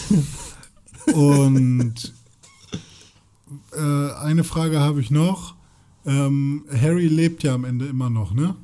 und 1.13 2.13
äh, 3.73 4.11
eine 4.23 4.43
Frage 4.43 4.79
habe 4.79 5.01
ich 5.01 5.11
noch. 5.11 5.58
Ähm, 6.09 6.63
Harry 6.71 7.07
lebt 7.07 7.43
ja 7.43 7.53
am 7.53 7.65
Ende 7.65 7.85
immer 7.85 8.09
noch, 8.09 8.33
ne? 8.33 8.55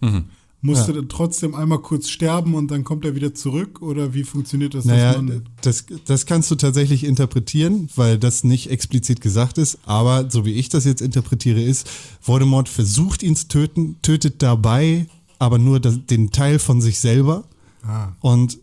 Mhm. 0.00 0.24
Musste 0.60 0.92
Ja. 0.92 1.02
trotzdem 1.08 1.54
einmal 1.54 1.78
kurz 1.78 2.08
sterben 2.08 2.54
und 2.54 2.70
dann 2.70 2.82
kommt 2.82 3.04
er 3.04 3.14
wieder 3.14 3.32
zurück? 3.32 3.80
Oder 3.80 4.14
wie 4.14 4.24
funktioniert 4.24 4.74
das? 4.74 4.86
Naja, 4.86 5.22
das, 5.60 5.84
das 6.06 6.26
kannst 6.26 6.50
du 6.50 6.56
tatsächlich 6.56 7.04
interpretieren, 7.04 7.88
weil 7.94 8.18
das 8.18 8.42
nicht 8.42 8.68
explizit 8.70 9.20
gesagt 9.20 9.58
ist. 9.58 9.78
Aber 9.86 10.28
so 10.30 10.44
wie 10.44 10.54
ich 10.54 10.68
das 10.68 10.84
jetzt 10.84 11.00
interpretiere, 11.00 11.62
ist, 11.62 11.88
Voldemort 12.22 12.68
versucht 12.68 13.22
ihn 13.22 13.36
zu 13.36 13.46
töten, 13.48 13.96
tötet 14.02 14.42
dabei 14.42 15.06
aber 15.38 15.58
nur 15.58 15.78
das, 15.78 16.04
den 16.06 16.32
Teil 16.32 16.58
von 16.58 16.80
sich 16.80 16.98
selber. 16.98 17.44
ah, 17.84 18.08
Und 18.20 18.58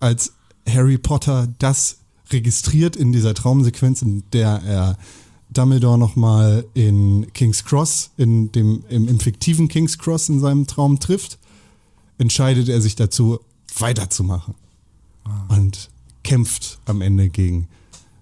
als 0.00 0.32
Harry 0.68 0.98
Potter 0.98 1.46
das 1.60 1.98
registriert 2.30 2.96
in 2.96 3.12
dieser 3.12 3.34
Traumsequenz, 3.34 4.02
in 4.02 4.24
der 4.32 4.60
er 4.66 4.98
Dumbledore 5.50 5.98
nochmal 5.98 6.64
in 6.74 7.26
King's 7.32 7.64
Cross, 7.64 8.10
in 8.16 8.52
dem, 8.52 8.84
im, 8.88 9.08
im 9.08 9.20
fiktiven 9.20 9.68
King's 9.68 9.98
Cross 9.98 10.28
in 10.28 10.40
seinem 10.40 10.66
Traum 10.66 11.00
trifft, 11.00 11.38
entscheidet 12.18 12.68
er 12.68 12.80
sich 12.80 12.96
dazu, 12.96 13.40
weiterzumachen. 13.78 14.54
Und 15.48 15.90
kämpft 16.22 16.78
am 16.86 17.00
Ende 17.02 17.28
gegen 17.28 17.68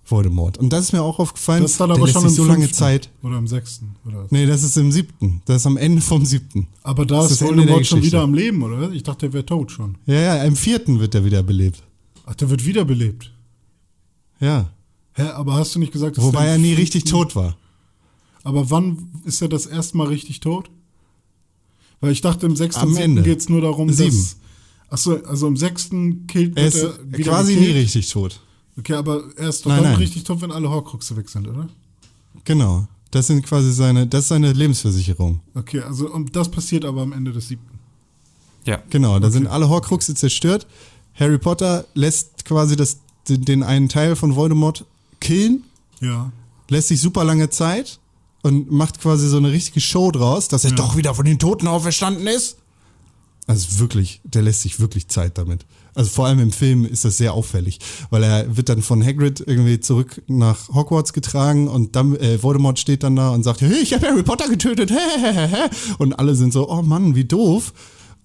Voldemort. 0.05 0.59
Und 0.59 0.73
das 0.73 0.87
ist 0.87 0.93
mir 0.93 1.03
auch 1.03 1.19
aufgefallen. 1.19 1.63
Das 1.63 1.73
ist 1.73 1.81
dann 1.81 1.91
aber 1.91 2.07
schon 2.07 2.25
im 2.25 2.29
so 2.31 2.45
lange 2.45 2.61
fünften. 2.61 2.75
Zeit. 2.77 3.11
Oder 3.23 3.39
im 3.39 3.47
sechsten. 3.47 3.97
Oder? 4.07 4.27
Nee, 4.31 4.47
das 4.47 4.63
ist 4.63 4.77
im 4.77 4.93
siebten. 4.93 5.43
Das 5.45 5.57
ist 5.63 5.67
am 5.67 5.77
Ende 5.77 6.01
vom 6.01 6.25
siebten. 6.25 6.69
Aber 6.83 7.05
da 7.05 7.17
Das 7.17 7.33
ist 7.33 7.41
das 7.41 7.49
Voldemort 7.49 7.87
schon 7.87 8.03
wieder 8.03 8.23
am 8.23 8.35
Leben, 8.35 8.63
oder? 8.63 8.91
Ich 8.93 9.03
dachte, 9.03 9.27
der 9.27 9.33
wäre 9.33 9.47
tot 9.47 9.73
schon. 9.73 9.99
Ja, 10.07 10.15
ja, 10.21 10.45
im 10.45 10.55
vierten 10.57 11.01
wird 11.01 11.15
er 11.15 11.25
wieder 11.25 11.43
belebt. 11.43 11.83
Ach, 12.25 12.35
der 12.35 12.51
wird 12.51 12.65
wiederbelebt. 12.65 13.33
Ja. 14.41 14.71
Hä, 15.17 15.23
aber 15.31 15.55
hast 15.55 15.75
du 15.75 15.79
nicht 15.79 15.93
gesagt, 15.93 16.17
dass 16.17 16.25
Wobei 16.25 16.47
er 16.47 16.59
nie 16.59 16.75
richtig 16.75 17.05
tot 17.05 17.35
war. 17.35 17.57
Aber 18.45 18.71
wann 18.71 19.09
ist 19.25 19.43
er 19.43 19.49
das 19.49 19.67
erste 19.67 19.97
Mal 19.97 20.07
richtig 20.09 20.41
tot? 20.41 20.71
Weil 22.01 22.13
ich 22.13 22.21
dachte, 22.21 22.47
im 22.47 22.55
sechsten 22.55 22.83
Am 22.83 22.97
Ende. 22.97 23.23
geht 23.23 23.41
es 23.41 23.49
nur 23.49 23.61
darum, 23.63 23.91
Sieben. 23.93 24.11
dass. 24.17 24.37
Achso, 24.89 25.17
also 25.27 25.49
im 25.49 25.57
sechsten 25.57 26.27
killt 26.27 26.57
Er 26.57 26.67
ist 26.67 26.83
er 26.83 26.99
wieder 27.11 27.31
quasi 27.33 27.55
nie 27.55 27.61
gekillt. 27.61 27.77
richtig 27.77 28.09
tot. 28.11 28.41
Okay, 28.79 28.93
aber 28.93 29.25
er 29.37 29.49
ist 29.49 29.65
doch 29.65 29.71
Nein, 29.71 29.83
dann 29.83 29.93
nein. 29.93 30.01
richtig 30.01 30.25
tot, 30.25 30.43
wenn 30.43 30.53
alle 30.53 30.69
Horcruxe 30.71 31.17
weg 31.17 31.29
sind, 31.29 31.49
oder? 31.49 31.69
Genau. 32.45 32.87
Das 33.11 33.27
sind 33.29 33.45
quasi 33.45 33.73
seine, 33.73 34.07
das 34.07 34.23
ist 34.25 34.29
seine 34.29 34.53
Lebensversicherung. 34.53 35.41
Okay, 35.55 35.81
also 35.81 36.13
und 36.13 36.37
das 36.37 36.51
passiert 36.51 36.85
aber 36.85 37.01
am 37.03 37.13
Ende 37.13 37.33
des 37.33 37.49
siebten. 37.49 37.79
Ja. 38.67 38.83
Genau, 38.91 39.19
da 39.19 39.31
sind 39.31 39.47
alle 39.47 39.69
Horcruxe 39.69 40.15
zerstört. 40.15 40.67
Harry 41.15 41.39
Potter 41.39 41.87
lässt 41.95 42.45
quasi 42.45 42.77
das, 42.77 42.99
den, 43.29 43.45
den 43.45 43.63
einen 43.63 43.89
Teil 43.89 44.15
von 44.17 44.37
Voldemort 44.37 44.85
killen, 45.21 45.65
Ja. 46.01 46.31
lässt 46.69 46.89
sich 46.89 47.01
super 47.01 47.25
lange 47.25 47.51
Zeit 47.51 47.99
und 48.43 48.71
macht 48.71 49.01
quasi 49.01 49.29
so 49.29 49.37
eine 49.39 49.51
richtige 49.53 49.81
Show 49.81 50.11
draus, 50.11 50.49
dass 50.49 50.65
er 50.65 50.71
Ja. 50.71 50.77
doch 50.77 50.97
wieder 50.97 51.15
von 51.15 51.25
den 51.25 51.39
Toten 51.39 51.67
auferstanden 51.67 52.27
ist. 52.27 52.57
Also 53.49 53.79
wirklich, 53.79 54.21
der 54.25 54.43
lässt 54.43 54.63
sich 54.63 54.81
wirklich 54.81 55.07
Zeit 55.09 55.39
damit. 55.39 55.67
Also 55.95 56.11
vor 56.11 56.27
allem 56.27 56.41
im 56.41 56.51
Film 56.53 56.85
ist 56.85 57.05
das 57.05 57.17
sehr 57.17 57.33
auffällig, 57.33 57.79
weil 58.11 58.23
er 58.25 58.57
wird 58.57 58.69
dann 58.69 58.83
von 58.83 59.03
Hagrid 59.05 59.43
irgendwie 59.47 59.79
zurück 59.81 60.21
nach 60.27 60.69
Hogwarts 60.69 61.13
getragen 61.13 61.69
und 61.69 61.95
dann 61.97 62.17
äh, 62.17 62.43
Voldemort 62.43 62.79
steht 62.79 63.03
dann 63.05 63.15
da 63.17 63.31
und 63.31 63.45
sagt, 63.45 63.61
hey, 63.63 63.79
ich 63.81 63.95
habe 63.95 64.07
Harry 64.09 64.23
Potter 64.25 64.49
getötet, 64.49 64.93
und 65.99 66.19
alle 66.19 66.35
sind 66.35 66.53
so, 66.53 66.69
oh 66.69 66.83
Mann, 66.83 67.15
wie 67.15 67.25
doof. 67.25 67.73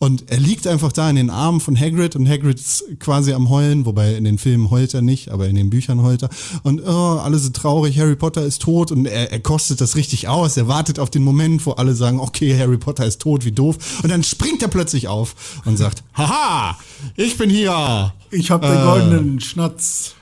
Und 0.01 0.31
er 0.31 0.39
liegt 0.39 0.65
einfach 0.65 0.91
da 0.91 1.08
in 1.12 1.15
den 1.15 1.29
Armen 1.29 1.60
von 1.60 1.79
Hagrid 1.79 2.15
und 2.15 2.27
Hagrid 2.27 2.60
ist 2.60 2.84
quasi 3.00 3.34
am 3.34 3.50
Heulen, 3.51 3.86
wobei 3.86 4.15
in 4.15 4.24
den 4.24 4.39
Filmen 4.39 4.72
heult 4.72 4.96
er 4.96 5.03
nicht, 5.03 5.29
aber 5.29 5.48
in 5.48 5.55
den 5.55 5.70
Büchern 5.70 6.01
heult 6.01 6.24
er. 6.24 6.29
Und 6.63 6.81
oh, 6.81 7.20
alle 7.20 7.38
sind 7.38 7.55
traurig, 7.55 8.00
Harry 8.00 8.15
Potter 8.15 8.43
ist 8.43 8.63
tot 8.63 8.91
und 8.91 9.05
er, 9.05 9.31
er 9.31 9.39
kostet 9.41 9.79
das 9.79 9.96
richtig 9.96 10.27
aus. 10.27 10.58
Er 10.58 10.67
wartet 10.67 10.98
auf 10.98 11.12
den 11.12 11.22
Moment, 11.24 11.63
wo 11.67 11.74
alle 11.74 11.93
sagen, 11.93 12.20
okay, 12.20 12.58
Harry 12.58 12.79
Potter 12.79 13.05
ist 13.05 13.22
tot, 13.22 13.46
wie 13.46 13.51
doof. 13.51 14.01
Und 14.01 14.10
dann 14.10 14.24
springt 14.24 14.63
er 14.63 14.70
plötzlich 14.70 15.08
auf 15.08 15.62
und 15.65 15.77
sagt, 15.77 16.01
haha, 16.15 16.79
ich 17.15 17.38
bin 17.38 17.51
hier. 17.51 18.12
Ich 18.31 18.50
habe 18.50 18.65
den 18.65 18.79
Äh. 18.79 18.84
goldenen 18.84 19.39
Schnatz. 19.39 20.15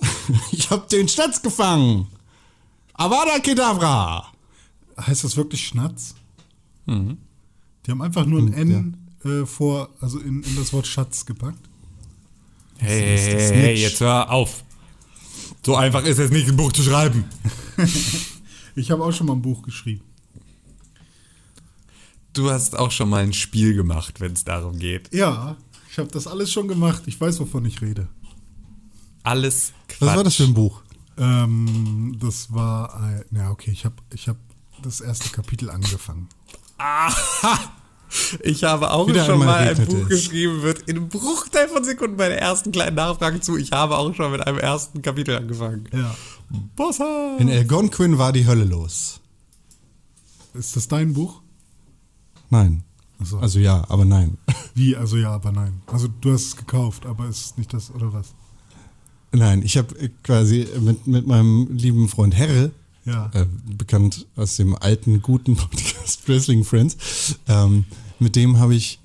Ich 0.52 0.70
hab 0.70 0.88
den 0.90 1.08
Schnatz 1.08 1.42
gefangen. 1.42 2.06
Avada 2.94 3.40
Kedavra. 3.40 4.28
Heißt 5.00 5.24
das 5.24 5.36
wirklich 5.36 5.66
Schnatz? 5.66 6.14
Mhm. 6.86 7.18
Die 7.86 7.90
haben 7.90 8.02
einfach 8.02 8.26
nur 8.26 8.40
ein 8.40 8.52
N 8.52 8.96
äh, 9.24 9.46
vor, 9.46 9.90
also 10.00 10.18
in, 10.18 10.42
in 10.42 10.56
das 10.56 10.72
Wort 10.72 10.86
Schatz 10.86 11.26
gepackt. 11.26 11.68
Hey, 12.78 13.34
das 13.34 13.52
hey, 13.52 13.74
jetzt 13.80 14.00
hör 14.00 14.30
auf. 14.30 14.64
So 15.64 15.76
einfach 15.76 16.04
ist 16.04 16.18
es 16.18 16.30
nicht, 16.30 16.48
ein 16.48 16.56
Buch 16.56 16.72
zu 16.72 16.82
schreiben. 16.82 17.24
Ich 18.74 18.90
habe 18.90 19.04
auch 19.04 19.12
schon 19.12 19.26
mal 19.26 19.34
ein 19.34 19.42
Buch 19.42 19.62
geschrieben. 19.62 20.02
Du 22.32 22.50
hast 22.50 22.78
auch 22.78 22.90
schon 22.90 23.10
mal 23.10 23.22
ein 23.22 23.34
Spiel 23.34 23.74
gemacht, 23.74 24.20
wenn 24.20 24.32
es 24.32 24.44
darum 24.44 24.78
geht. 24.78 25.12
Ja, 25.12 25.56
ich 25.90 25.98
habe 25.98 26.08
das 26.08 26.26
alles 26.26 26.50
schon 26.50 26.68
gemacht. 26.68 27.02
Ich 27.06 27.20
weiß, 27.20 27.38
wovon 27.40 27.66
ich 27.66 27.82
rede. 27.82 28.08
Alles 29.22 29.72
Quatsch. 29.88 30.00
Was 30.00 30.16
war 30.16 30.24
das 30.24 30.36
für 30.36 30.44
ein 30.44 30.54
Buch? 30.54 30.80
Ähm, 31.18 32.16
das 32.18 32.52
war, 32.52 32.98
ein, 32.98 33.24
ja 33.32 33.50
okay, 33.50 33.70
ich 33.70 33.84
habe 33.84 33.96
ich 34.14 34.28
hab 34.28 34.38
das 34.82 35.02
erste 35.02 35.28
Kapitel 35.28 35.68
angefangen. 35.68 36.28
Aha! 36.82 37.58
Ich 38.42 38.64
habe 38.64 38.90
auch 38.90 39.06
Wieder 39.06 39.24
schon 39.24 39.38
mal 39.38 39.68
ein 39.68 39.86
Buch 39.86 40.02
es. 40.02 40.08
geschrieben, 40.08 40.62
wird 40.62 40.80
in 40.88 40.96
einem 40.96 41.08
Bruchteil 41.08 41.68
von 41.68 41.84
Sekunden 41.84 42.16
bei 42.16 42.28
der 42.28 42.40
ersten 42.42 42.72
kleinen 42.72 42.96
Nachfrage 42.96 43.40
zu. 43.40 43.56
Ich 43.56 43.72
habe 43.72 43.96
auch 43.96 44.12
schon 44.14 44.32
mit 44.32 44.46
einem 44.46 44.58
ersten 44.58 45.00
Kapitel 45.00 45.36
angefangen. 45.36 45.88
Ja. 45.92 46.14
Bossa! 46.76 47.36
In 47.38 47.48
Algonquin 47.48 48.18
war 48.18 48.32
die 48.32 48.46
Hölle 48.46 48.64
los. 48.64 49.20
Ist 50.54 50.76
das 50.76 50.88
dein 50.88 51.14
Buch? 51.14 51.40
Nein. 52.50 52.82
So. 53.22 53.38
Also 53.38 53.60
ja, 53.60 53.84
aber 53.88 54.04
nein. 54.04 54.36
Wie? 54.74 54.96
Also 54.96 55.16
ja, 55.16 55.30
aber 55.32 55.52
nein. 55.52 55.80
Also 55.86 56.08
du 56.20 56.32
hast 56.32 56.46
es 56.46 56.56
gekauft, 56.56 57.06
aber 57.06 57.28
ist 57.28 57.44
es 57.46 57.56
nicht 57.56 57.72
das, 57.72 57.90
oder 57.94 58.12
was? 58.12 58.34
Nein, 59.30 59.62
ich 59.62 59.78
habe 59.78 60.10
quasi 60.22 60.68
mit, 60.80 61.06
mit 61.06 61.26
meinem 61.26 61.68
lieben 61.70 62.08
Freund 62.08 62.34
Herre, 62.34 62.72
Ja. 63.04 63.30
äh, 63.34 63.46
bekannt 63.76 64.26
aus 64.36 64.56
dem 64.56 64.76
alten, 64.76 65.22
guten 65.22 65.56
Podcast 65.56 66.26
Wrestling 66.28 66.64
Friends, 66.64 67.36
ähm, 67.48 67.84
mit 68.18 68.36
dem 68.36 68.58
habe 68.58 68.74
ich 68.74 69.00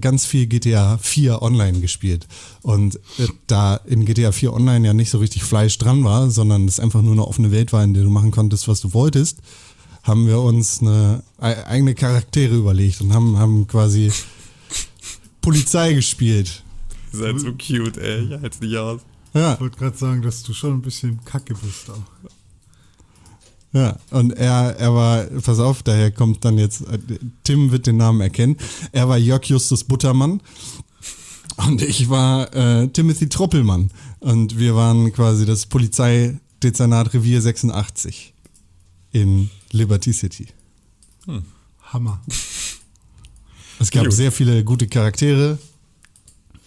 ganz 0.00 0.26
viel 0.26 0.46
GTA 0.46 0.98
4 0.98 1.42
online 1.42 1.80
gespielt. 1.80 2.26
Und 2.62 2.96
äh, 3.18 3.28
da 3.46 3.76
in 3.76 4.04
GTA 4.04 4.32
4 4.32 4.52
online 4.52 4.86
ja 4.86 4.94
nicht 4.94 5.10
so 5.10 5.18
richtig 5.18 5.44
Fleisch 5.44 5.78
dran 5.78 6.04
war, 6.04 6.30
sondern 6.30 6.66
es 6.66 6.80
einfach 6.80 7.02
nur 7.02 7.12
eine 7.12 7.26
offene 7.26 7.50
Welt 7.50 7.72
war, 7.72 7.84
in 7.84 7.94
der 7.94 8.02
du 8.02 8.10
machen 8.10 8.30
konntest, 8.30 8.68
was 8.68 8.80
du 8.80 8.92
wolltest, 8.92 9.38
haben 10.02 10.26
wir 10.26 10.40
uns 10.40 10.80
eine 10.80 11.22
eigene 11.38 11.94
Charaktere 11.94 12.54
überlegt 12.54 13.00
und 13.00 13.12
haben, 13.12 13.38
haben 13.38 13.66
quasi 13.66 14.12
Polizei 15.40 15.94
gespielt. 15.94 16.62
Ihr 17.12 17.18
seid 17.18 17.40
so 17.40 17.52
cute, 17.52 17.96
ey. 17.98 18.34
Ich 18.34 18.40
halt's 18.40 18.60
nicht 18.60 18.76
aus. 18.76 19.00
Ja. 19.34 19.54
Ich 19.54 19.60
wollte 19.60 19.78
gerade 19.78 19.96
sagen, 19.96 20.22
dass 20.22 20.42
du 20.42 20.54
schon 20.54 20.74
ein 20.74 20.82
bisschen 20.82 21.24
kacke 21.24 21.54
bist 21.54 21.90
auch. 21.90 22.30
Ja, 23.76 23.98
und 24.10 24.32
er, 24.32 24.74
er 24.78 24.94
war, 24.94 25.24
pass 25.24 25.58
auf, 25.58 25.82
daher 25.82 26.10
kommt 26.10 26.46
dann 26.46 26.56
jetzt, 26.56 26.80
äh, 26.88 26.98
Tim 27.44 27.70
wird 27.72 27.86
den 27.86 27.98
Namen 27.98 28.22
erkennen. 28.22 28.56
Er 28.90 29.06
war 29.10 29.18
Jörg 29.18 29.44
Justus 29.44 29.84
Buttermann 29.84 30.40
und 31.58 31.82
ich 31.82 32.08
war 32.08 32.54
äh, 32.54 32.88
Timothy 32.88 33.28
Troppelmann. 33.28 33.90
Und 34.20 34.58
wir 34.58 34.74
waren 34.74 35.12
quasi 35.12 35.44
das 35.44 35.66
Polizeidezernat 35.66 37.12
Revier 37.12 37.42
86 37.42 38.32
in 39.12 39.50
Liberty 39.72 40.14
City. 40.14 40.46
Hammer. 41.82 42.22
Es 43.78 43.90
gab 43.90 44.04
Gut. 44.04 44.14
sehr 44.14 44.32
viele 44.32 44.64
gute 44.64 44.86
Charaktere. 44.86 45.58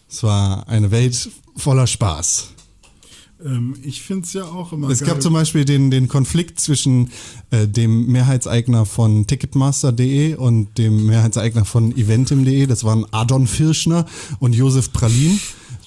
Es 0.08 0.22
war 0.22 0.68
eine 0.68 0.92
Welt 0.92 1.32
voller 1.58 1.88
Spaß. 1.88 2.52
Ähm, 3.46 3.76
ich 3.84 4.02
finde 4.02 4.26
es 4.26 4.34
ja 4.34 4.44
auch 4.44 4.74
immer 4.74 4.90
Es 4.90 5.00
geil. 5.00 5.10
gab 5.10 5.22
zum 5.22 5.34
Beispiel 5.34 5.66
den, 5.66 5.92
den 5.92 6.08
Konflikt 6.08 6.60
zwischen 6.60 7.10
äh, 7.52 7.68
dem 7.68 8.08
Mehrheitseigner 8.08 8.86
von 8.86 9.28
Ticketmaster.de 9.28 10.36
und 10.36 10.78
dem 10.78 11.06
Mehrheitseigner 11.06 11.66
von 11.66 11.96
Eventim.de. 11.96 12.66
Das 12.66 12.84
waren 12.84 13.06
Adon 13.12 13.48
Firschner 13.48 14.06
und 14.40 14.54
Josef 14.56 14.92
Pralin. 14.92 15.40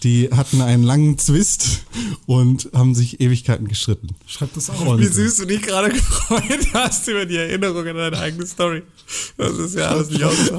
Die 0.03 0.31
hatten 0.33 0.61
einen 0.61 0.83
langen 0.83 1.17
Zwist 1.19 1.85
und 2.27 2.69
haben 2.75 2.95
sich 2.95 3.21
Ewigkeiten 3.21 3.69
gestritten. 3.69 4.09
Schreib 4.27 4.53
das 4.55 4.69
auf. 4.69 4.81
Und- 4.85 5.01
Wie 5.01 5.07
süß 5.07 5.37
du 5.37 5.45
dich 5.47 5.63
gerade 5.63 5.91
gefreut 5.93 6.67
hast 6.75 7.07
über 7.07 7.25
die 7.25 7.37
Erinnerung 7.37 7.87
an 7.87 7.97
deine 7.97 8.19
eigene 8.19 8.45
Story. 8.47 8.83
Das 9.37 9.57
ist 9.59 9.77
ja 9.77 9.89
alles 9.91 10.11
nicht. 10.11 10.21
Ist 10.23 10.51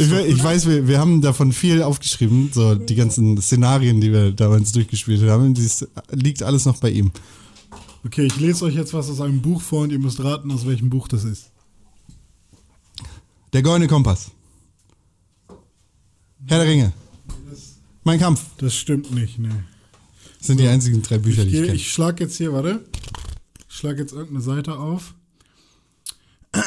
Ich, 0.00 0.10
ich 0.12 0.42
weiß, 0.42 0.66
wir, 0.66 0.88
wir 0.88 0.98
haben 0.98 1.20
davon 1.20 1.52
viel 1.52 1.82
aufgeschrieben, 1.82 2.50
so 2.52 2.74
die 2.74 2.94
ganzen 2.96 3.40
Szenarien, 3.40 4.00
die 4.00 4.12
wir 4.12 4.32
damals 4.32 4.72
durchgespielt 4.72 5.22
haben. 5.30 5.54
Das 5.54 5.86
liegt 6.10 6.42
alles 6.42 6.64
noch 6.64 6.78
bei 6.78 6.90
ihm. 6.90 7.12
Okay, 8.04 8.24
ich 8.26 8.36
lese 8.40 8.64
euch 8.64 8.74
jetzt 8.74 8.92
was 8.94 9.08
aus 9.10 9.20
einem 9.20 9.42
Buch 9.42 9.62
vor 9.62 9.82
und 9.82 9.92
ihr 9.92 9.98
müsst 10.00 10.22
raten, 10.24 10.50
aus 10.50 10.66
welchem 10.66 10.90
Buch 10.90 11.06
das 11.06 11.22
ist. 11.22 11.50
Der 13.52 13.62
goldene 13.62 13.86
Kompass. 13.86 14.30
Herr 16.46 16.58
der 16.58 16.66
Ringe. 16.66 16.92
Mein 18.04 18.18
Kampf. 18.18 18.44
Das 18.58 18.74
stimmt 18.74 19.12
nicht, 19.12 19.38
ne. 19.38 19.64
Das 20.38 20.48
sind 20.48 20.58
die 20.58 20.66
einzigen 20.66 21.02
drei 21.02 21.18
Bücher, 21.18 21.44
Ich, 21.44 21.50
die 21.50 21.56
ich 21.58 21.62
kenne. 21.64 21.74
ich 21.76 21.92
schlag 21.92 22.20
jetzt 22.20 22.36
hier, 22.36 22.52
warte. 22.52 22.84
Ich 23.68 23.76
schlag 23.76 23.98
jetzt 23.98 24.12
irgendeine 24.12 24.42
Seite 24.42 24.78
auf. 24.78 25.14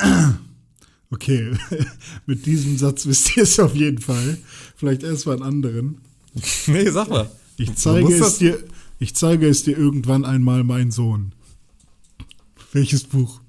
Okay, 1.12 1.56
mit 2.26 2.46
diesem 2.48 2.78
Satz 2.80 3.06
wisst 3.06 3.38
ihr 3.38 3.44
es 3.44 3.60
auf 3.60 3.76
jeden 3.76 4.00
Fall. 4.02 4.38
Vielleicht 4.76 5.04
erst 5.04 5.28
mal 5.28 5.34
einen 5.34 5.44
anderen. 5.44 6.02
Nee, 6.68 6.90
sag 6.90 7.10
mal. 7.10 7.30
Ich 7.58 7.76
zeige, 7.76 8.12
es 8.14 8.40
dir, 8.40 8.62
ich 9.00 9.16
zeige 9.16 9.48
es 9.48 9.64
dir 9.64 9.78
irgendwann 9.78 10.26
einmal, 10.26 10.64
mein 10.64 10.92
Sohn. 10.92 11.32
Welches 12.74 13.04
Buch? 13.04 13.40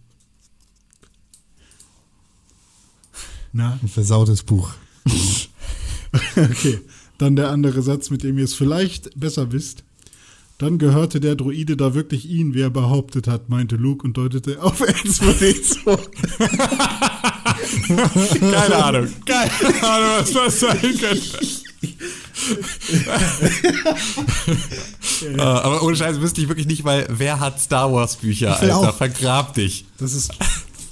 Na, 3.52 3.78
Ein 3.82 3.88
versautes 3.88 4.42
Buch. 4.42 4.72
okay. 6.36 6.80
Dann 7.18 7.36
der 7.36 7.50
andere 7.50 7.82
Satz, 7.82 8.10
mit 8.10 8.22
dem 8.22 8.38
ihr 8.38 8.44
es 8.44 8.54
vielleicht 8.54 9.18
besser 9.18 9.52
wisst. 9.52 9.84
Dann 10.58 10.78
gehörte 10.78 11.20
der 11.20 11.34
Droide 11.36 11.76
da 11.76 11.94
wirklich 11.94 12.26
ihn, 12.28 12.54
wie 12.54 12.62
er 12.62 12.70
behauptet 12.70 13.28
hat, 13.28 13.50
meinte 13.50 13.76
Luke 13.76 14.06
und 14.06 14.16
deutete 14.16 14.62
auf 14.62 14.80
R2D2. 14.86 15.98
Keine 18.52 18.84
Ahnung. 18.84 19.08
Keine 19.26 19.50
Ahnung, 19.82 20.08
was 20.18 20.32
das 20.32 20.60
sein 20.60 20.78
könnte. 20.80 21.38
Äh, 25.22 25.40
aber 25.40 25.82
ohne 25.82 25.96
Scheiß 25.96 26.20
wüsste 26.20 26.40
ich 26.40 26.48
wirklich 26.48 26.66
nicht, 26.66 26.84
weil 26.84 27.06
wer 27.10 27.40
hat 27.40 27.60
Star 27.60 27.92
Wars 27.92 28.16
Bücher, 28.16 28.54
Ich 28.56 28.62
will 28.62 28.70
Alter? 28.70 28.90
auch. 28.90 28.96
Vergrab 28.96 29.54
dich. 29.54 29.84
Das 29.98 30.12
ist 30.12 30.32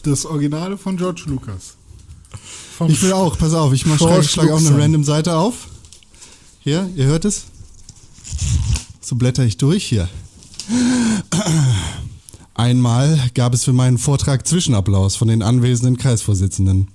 das 0.03 0.27
Originale 0.27 0.77
von 0.77 0.97
George 0.97 1.23
Lucas. 1.27 1.77
Vom 2.77 2.91
Ich 2.91 3.01
will 3.03 3.13
auch, 3.13 3.39
pass 3.39 3.55
auf, 3.55 3.73
ich 3.73 3.83
schlag, 3.83 4.25
schlag 4.25 4.51
auch 4.51 4.59
eine 4.59 4.77
random 4.79 5.05
Seite 5.05 5.37
auf. 5.37 5.69
Hier, 6.65 6.91
ihr 6.97 7.05
hört 7.05 7.25
es? 7.27 7.45
So 9.03 9.17
blätter 9.17 9.45
ich 9.45 9.59
durch 9.59 9.85
hier. 9.85 10.09
Einmal 12.55 13.21
gab 13.35 13.53
es 13.53 13.65
für 13.65 13.75
meinen 13.75 13.99
Vortrag 13.99 14.47
Zwischenapplaus 14.47 15.15
von 15.17 15.29
den 15.29 15.43
anwesenden 15.43 15.99
Kreisvorsitzenden. 15.99 16.89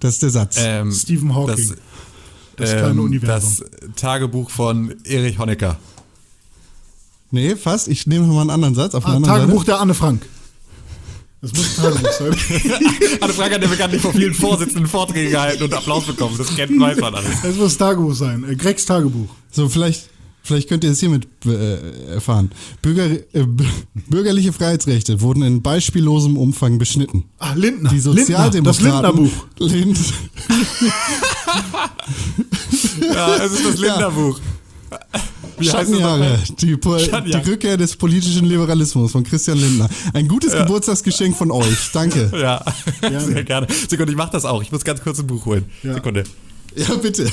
Das 0.00 0.14
ist 0.14 0.22
der 0.24 0.30
Satz. 0.30 0.56
Ähm, 0.58 0.90
Stephen 0.90 1.32
Hawking. 1.34 1.68
Das, 1.68 1.76
Das 2.56 2.70
kleine 2.70 2.90
ähm, 2.90 3.00
Universum. 3.00 3.64
Das 3.80 3.90
Tagebuch 3.94 4.50
von 4.50 4.96
Erich 5.04 5.38
Honecker. 5.38 5.78
nee, 7.30 7.54
fast. 7.54 7.86
Ich 7.86 8.08
nehme 8.08 8.26
nochmal 8.26 8.42
einen 8.42 8.50
anderen 8.50 8.74
Satz 8.74 8.96
auf 8.96 9.06
Ah, 9.06 9.20
Tagebuch 9.20 9.58
Seite. 9.60 9.66
der 9.66 9.80
Anne 9.80 9.94
Frank. 9.94 10.26
Das 11.42 11.52
muss 11.54 11.78
ein 11.78 11.84
Tagebuch 11.84 12.12
sein. 12.18 12.36
Anne 13.20 13.32
Frank 13.32 13.54
hat 13.54 13.62
ja 13.62 13.68
bekanntlich 13.68 14.02
vor 14.02 14.12
vielen 14.12 14.34
Vorsitzenden 14.34 14.86
Vorträge 14.86 15.30
gehalten 15.30 15.62
und 15.62 15.72
Applaus 15.72 16.04
bekommen. 16.04 16.36
Das 16.36 16.54
kennt, 16.54 16.78
weiß 16.78 16.98
man 16.98 17.14
alles. 17.14 17.40
Das 17.42 17.56
muss 17.56 17.76
Tagebuch 17.78 18.14
sein. 18.14 18.44
Äh, 18.48 18.56
Gregs 18.56 18.84
Tagebuch. 18.84 19.28
So, 19.50 19.68
vielleicht, 19.70 20.10
vielleicht 20.42 20.68
könnt 20.68 20.84
ihr 20.84 20.90
es 20.90 21.00
hiermit 21.00 21.26
äh, 21.46 22.12
erfahren. 22.12 22.50
Bürger, 22.82 23.06
äh, 23.06 23.46
bürgerliche 24.08 24.52
Freiheitsrechte 24.52 25.22
wurden 25.22 25.42
in 25.42 25.62
beispiellosem 25.62 26.36
Umfang 26.36 26.76
beschnitten. 26.78 27.24
Ah, 27.38 27.54
Lindner. 27.54 27.88
Die 27.88 27.96
Lindner. 27.96 28.14
Sozialdemokraten. 28.16 28.64
Das 28.64 28.80
Lindner-Buch. 28.80 29.46
Lind, 29.58 29.98
Ja, 33.14 33.36
es 33.36 33.52
ist 33.52 33.64
das 33.64 33.78
Linderbuch. 33.78 34.38
Wie 35.60 35.66
Schattenjahre, 35.66 36.38
die, 36.60 36.76
Po- 36.76 36.96
die 36.96 37.04
Schattenjahre. 37.04 37.46
Rückkehr 37.46 37.76
des 37.76 37.96
politischen 37.96 38.46
Liberalismus 38.46 39.12
von 39.12 39.22
Christian 39.24 39.58
Lindner. 39.58 39.88
Ein 40.14 40.26
gutes 40.28 40.52
Geburtstagsgeschenk 40.52 41.36
von 41.36 41.50
euch. 41.50 41.90
Danke. 41.92 42.30
Ja, 42.40 42.64
Gerne. 43.00 43.20
sehr 43.20 43.44
gerne. 43.44 43.66
Sekunde, 43.88 44.12
ich 44.12 44.16
mach 44.18 44.30
das 44.30 44.44
auch. 44.44 44.62
Ich 44.62 44.72
muss 44.72 44.82
ganz 44.84 45.00
kurz 45.02 45.18
ein 45.18 45.26
Buch 45.26 45.44
holen. 45.46 45.64
Ja. 45.82 45.94
Sekunde. 45.94 46.24
Ja, 46.76 46.94
bitte. 46.96 47.30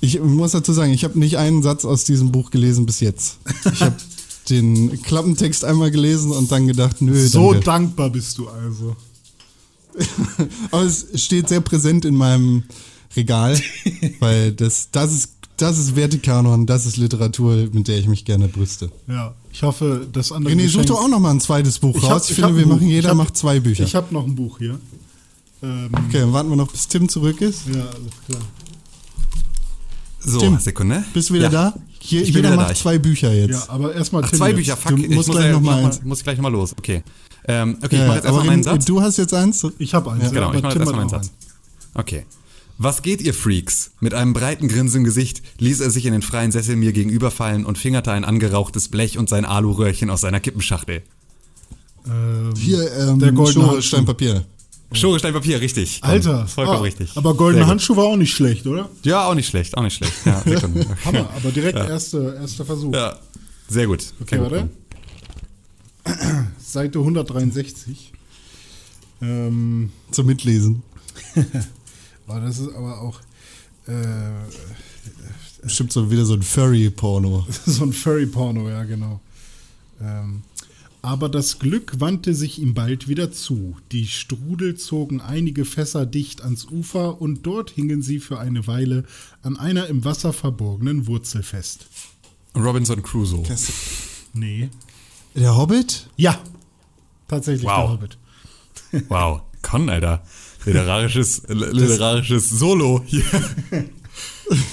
Ich 0.00 0.20
muss 0.20 0.52
dazu 0.52 0.72
sagen, 0.72 0.92
ich 0.92 1.04
habe 1.04 1.18
nicht 1.18 1.36
einen 1.38 1.62
Satz 1.62 1.84
aus 1.84 2.04
diesem 2.04 2.32
Buch 2.32 2.50
gelesen 2.50 2.86
bis 2.86 3.00
jetzt. 3.00 3.38
Ich 3.72 3.80
habe 3.80 3.96
den 4.50 5.00
Klappentext 5.02 5.64
einmal 5.64 5.90
gelesen 5.90 6.30
und 6.30 6.50
dann 6.52 6.66
gedacht, 6.66 7.00
nö, 7.00 7.26
So 7.26 7.52
danke. 7.52 7.64
dankbar 7.66 8.10
bist 8.10 8.38
du 8.38 8.48
also. 8.48 8.96
Aber 10.70 10.82
es 10.82 11.06
steht 11.14 11.48
sehr 11.48 11.60
präsent 11.60 12.04
in 12.04 12.14
meinem 12.16 12.64
Regal, 13.16 13.60
weil 14.20 14.52
das, 14.52 14.88
das 14.90 15.12
ist, 15.12 15.28
das 15.56 15.78
ist 15.78 15.92
Vertikanon, 15.94 16.66
das 16.66 16.86
ist 16.86 16.96
Literatur, 16.96 17.68
mit 17.72 17.86
der 17.88 17.98
ich 17.98 18.08
mich 18.08 18.24
gerne 18.24 18.48
brüste. 18.48 18.90
Ja. 19.06 19.34
Ich 19.52 19.62
hoffe, 19.62 20.06
das 20.12 20.32
andere 20.32 20.52
René, 20.54 20.68
such 20.68 20.80
Geschenk- 20.82 20.86
doch 20.88 21.00
auch 21.04 21.08
noch 21.08 21.20
mal 21.20 21.30
ein 21.30 21.40
zweites 21.40 21.78
Buch 21.78 21.94
Ich 21.96 22.02
hab- 22.04 22.10
raus. 22.12 22.24
Ich, 22.24 22.30
ich 22.30 22.34
finde, 22.36 22.48
hab 22.50 22.56
wir 22.56 22.64
Buch. 22.66 22.74
machen, 22.74 22.88
jeder 22.88 23.10
hab- 23.10 23.16
macht 23.16 23.36
zwei 23.36 23.60
Bücher. 23.60 23.84
Ich 23.84 23.94
habe 23.94 24.12
noch 24.12 24.24
ein 24.24 24.34
Buch 24.34 24.58
hier. 24.58 24.78
Ähm, 25.62 25.90
okay, 25.92 26.20
dann 26.20 26.32
warten 26.32 26.50
wir 26.50 26.56
noch, 26.56 26.70
bis 26.70 26.88
Tim 26.88 27.08
zurück 27.08 27.40
ist. 27.40 27.66
Ja, 27.68 27.80
alles 27.82 28.12
klar. 28.28 28.40
So, 30.20 30.38
Tim, 30.40 30.58
Sekunde. 30.58 31.04
Bist 31.12 31.30
du 31.30 31.34
wieder 31.34 31.44
ja. 31.44 31.50
da? 31.50 31.74
Hier, 32.00 32.20
Ich 32.22 32.28
bin 32.28 32.36
jeder 32.36 32.48
wieder 32.52 32.56
macht 32.62 32.70
da. 32.70 32.74
zwei 32.74 32.98
Bücher 32.98 33.32
jetzt. 33.32 33.50
Ja, 33.50 33.64
aber 33.68 33.94
erstmal 33.94 34.24
Ach, 34.24 34.28
Tim 34.30 34.38
zwei 34.38 34.48
jetzt. 34.48 34.56
Bücher, 34.56 34.76
fuck. 34.76 34.96
Du 34.96 35.02
ich 35.04 35.10
muss, 35.10 35.26
gleich 35.26 35.44
ja, 35.46 35.52
noch 35.52 35.60
mal 35.60 35.84
eins. 35.84 36.02
muss 36.02 36.22
gleich 36.22 36.36
nochmal 36.36 36.52
los. 36.52 36.72
Okay. 36.78 37.02
Ähm, 37.46 37.76
okay, 37.82 37.96
Ja, 37.96 38.02
ich 38.02 38.08
mach 38.08 38.14
jetzt 38.16 38.24
erstmal 38.24 38.46
meinen 38.46 38.62
Satz. 38.62 38.84
du 38.86 39.00
hast 39.02 39.16
jetzt 39.18 39.34
eins. 39.34 39.66
Ich 39.78 39.94
habe 39.94 40.12
eins. 40.12 40.30
Genau, 40.30 40.46
aber 40.48 40.56
ich 40.56 40.62
mache 40.62 40.72
jetzt 40.74 40.80
erstmal 40.80 41.04
meinen 41.04 41.14
auch 41.14 41.22
Satz. 41.22 41.32
Okay. 41.94 42.24
Was 42.76 43.02
geht, 43.02 43.20
ihr 43.22 43.34
Freaks? 43.34 43.92
Mit 44.00 44.14
einem 44.14 44.32
breiten 44.32 44.66
Grinsen 44.66 44.98
im 44.98 45.04
Gesicht 45.04 45.42
ließ 45.58 45.80
er 45.80 45.90
sich 45.90 46.06
in 46.06 46.12
den 46.12 46.22
freien 46.22 46.50
Sessel 46.50 46.74
mir 46.74 46.92
gegenüberfallen 46.92 47.64
und 47.64 47.78
fingerte 47.78 48.10
ein 48.10 48.24
angerauchtes 48.24 48.88
Blech 48.88 49.16
und 49.16 49.28
sein 49.28 49.44
Aluröhrchen 49.44 50.10
aus 50.10 50.22
seiner 50.22 50.40
Kippenschachtel. 50.40 51.02
Ähm, 52.06 52.52
Hier, 52.56 52.92
ähm, 52.96 53.20
Der 53.20 53.32
goldene 53.32 53.66
Handschuh. 53.66 53.80
Stein, 53.82 54.04
Papier. 54.04 54.44
Schere, 54.92 55.18
Stein, 55.18 55.32
Papier, 55.32 55.60
richtig. 55.60 56.00
Komm, 56.00 56.10
Alter, 56.10 56.46
Vollkommen 56.48 56.78
ah, 56.78 56.82
richtig. 56.82 57.16
Aber 57.16 57.34
goldene. 57.34 57.66
Handschuh 57.66 57.96
war 57.96 58.04
auch 58.04 58.16
nicht 58.16 58.34
schlecht, 58.34 58.66
oder? 58.66 58.90
Ja, 59.04 59.26
auch 59.28 59.34
nicht 59.34 59.48
schlecht, 59.48 59.76
auch 59.76 59.82
nicht 59.82 59.96
schlecht. 59.96 60.12
Ja. 60.24 60.42
Hammer, 61.04 61.30
aber 61.36 61.50
direkt 61.54 61.78
erste, 61.78 62.36
erster 62.40 62.64
Versuch. 62.64 62.92
ja, 62.92 63.18
sehr 63.68 63.86
gut. 63.86 64.04
Okay, 64.20 64.40
warte. 64.40 64.68
Seite 66.58 66.98
163. 66.98 68.12
Ähm, 69.22 69.90
Zum 70.10 70.26
Mitlesen. 70.26 70.82
oh, 72.28 72.38
das 72.40 72.58
ist 72.58 72.74
aber 72.74 73.00
auch 73.00 73.20
äh, 73.86 73.92
Bestimmt 75.62 75.92
so 75.92 76.10
wieder 76.10 76.24
so 76.26 76.34
ein 76.34 76.42
Furry-Porno. 76.42 77.46
so 77.66 77.84
ein 77.84 77.92
Furry-Porno, 77.92 78.68
ja, 78.68 78.84
genau. 78.84 79.20
Ähm, 80.00 80.42
aber 81.00 81.28
das 81.28 81.58
Glück 81.58 82.00
wandte 82.00 82.34
sich 82.34 82.58
ihm 82.58 82.74
bald 82.74 83.08
wieder 83.08 83.30
zu. 83.32 83.76
Die 83.92 84.06
Strudel 84.06 84.76
zogen 84.76 85.20
einige 85.20 85.64
Fässer 85.64 86.06
dicht 86.06 86.42
ans 86.42 86.66
Ufer 86.66 87.20
und 87.20 87.42
dort 87.44 87.70
hingen 87.70 88.02
sie 88.02 88.20
für 88.20 88.38
eine 88.38 88.66
Weile 88.66 89.04
an 89.42 89.58
einer 89.58 89.86
im 89.86 90.04
Wasser 90.04 90.32
verborgenen 90.32 91.06
Wurzel 91.06 91.42
fest. 91.42 91.86
Robinson 92.54 93.02
Crusoe. 93.02 93.42
Nee. 94.32 94.68
Der 95.34 95.56
Hobbit? 95.56 96.08
Ja, 96.16 96.38
tatsächlich 97.28 97.64
Wow. 97.66 97.76
der 97.80 97.90
Hobbit. 97.90 98.18
Wow, 99.08 99.42
Con, 99.62 99.90
Alter. 99.90 100.22
Literarisches, 100.64 101.42
literarisches 101.48 102.50
Solo 102.50 103.02
hier. 103.06 103.24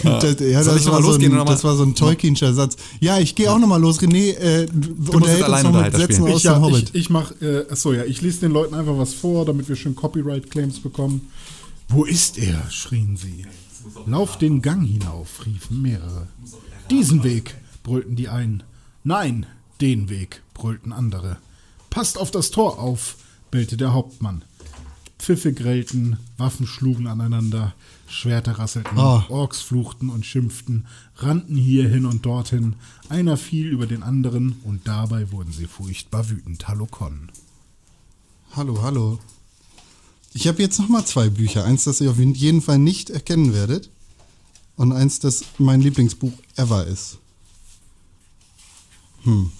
Das, 0.03 0.39
ja, 0.39 0.63
Soll 0.63 0.73
das, 0.73 0.81
ich 0.81 0.85
noch 0.85 0.93
war 0.93 0.99
mal 0.99 1.01
so 1.01 1.11
losgehen 1.11 1.39
ein, 1.39 1.45
das 1.45 1.63
war 1.63 1.75
so 1.77 1.83
ein 1.83 1.95
Tolkienscher 1.95 2.53
Satz. 2.53 2.75
Ja, 2.99 3.19
ich 3.19 3.35
gehe 3.35 3.51
auch 3.51 3.57
nochmal 3.57 3.79
los. 3.79 4.01
René, 4.01 4.33
äh, 4.33 4.67
unterhält 5.09 5.13
uns 5.13 5.43
alleine 5.43 5.71
noch 5.71 5.83
mit 5.83 5.95
Sätzen 5.95 6.23
aus 6.23 6.37
Ich, 6.39 6.43
ja, 6.43 6.55
dem 6.55 6.63
Hobbit. 6.63 6.89
ich, 6.89 6.95
ich 6.95 7.09
mach, 7.09 7.31
äh, 7.41 7.65
achso, 7.69 7.93
ja, 7.93 8.03
ich 8.03 8.21
lese 8.21 8.41
den 8.41 8.51
Leuten 8.51 8.75
einfach 8.75 8.97
was 8.97 9.13
vor, 9.13 9.45
damit 9.45 9.69
wir 9.69 9.77
schön 9.77 9.95
Copyright-Claims 9.95 10.81
bekommen. 10.81 11.31
Wo 11.87 12.03
ist 12.03 12.37
er? 12.37 12.69
schrien 12.69 13.15
sie. 13.15 13.45
Lauf 14.05 14.37
den 14.37 14.61
Gang 14.61 14.85
hinauf, 14.85 15.45
riefen 15.45 15.81
mehrere. 15.81 16.27
Diesen 16.89 17.23
Weg, 17.23 17.55
brüllten 17.83 18.15
die 18.15 18.27
einen. 18.27 18.63
Nein, 19.03 19.45
den 19.79 20.09
Weg, 20.09 20.41
brüllten 20.53 20.91
andere. 20.91 21.37
Passt 21.89 22.17
auf 22.17 22.29
das 22.29 22.51
Tor 22.51 22.79
auf, 22.79 23.15
bellte 23.49 23.77
der 23.77 23.93
Hauptmann. 23.93 24.43
Pfiffe 25.21 25.53
grellten, 25.53 26.17
Waffen 26.37 26.65
schlugen 26.65 27.05
aneinander, 27.05 27.75
Schwerter 28.07 28.53
rasselten, 28.53 28.97
Ah. 28.97 29.23
Orks 29.29 29.61
fluchten 29.61 30.09
und 30.09 30.25
schimpften, 30.25 30.87
rannten 31.17 31.55
hierhin 31.55 32.05
und 32.07 32.25
dorthin, 32.25 32.73
einer 33.07 33.37
fiel 33.37 33.67
über 33.67 33.85
den 33.85 34.01
anderen 34.01 34.53
und 34.63 34.87
dabei 34.87 35.31
wurden 35.31 35.53
sie 35.53 35.67
furchtbar 35.67 36.27
wütend. 36.31 36.67
Hallo 36.67 36.87
Con. 36.87 37.31
Hallo, 38.55 38.81
hallo. 38.81 39.19
Ich 40.33 40.47
habe 40.47 40.59
jetzt 40.59 40.79
nochmal 40.79 41.05
zwei 41.05 41.29
Bücher. 41.29 41.65
Eins, 41.65 41.83
das 41.83 42.01
ihr 42.01 42.09
auf 42.09 42.17
jeden 42.17 42.61
Fall 42.63 42.79
nicht 42.79 43.11
erkennen 43.11 43.53
werdet. 43.53 43.91
Und 44.75 44.91
eins, 44.91 45.19
das 45.19 45.43
mein 45.59 45.81
Lieblingsbuch 45.81 46.33
ever 46.55 46.87
ist. 46.87 47.19
Hm. 49.21 49.51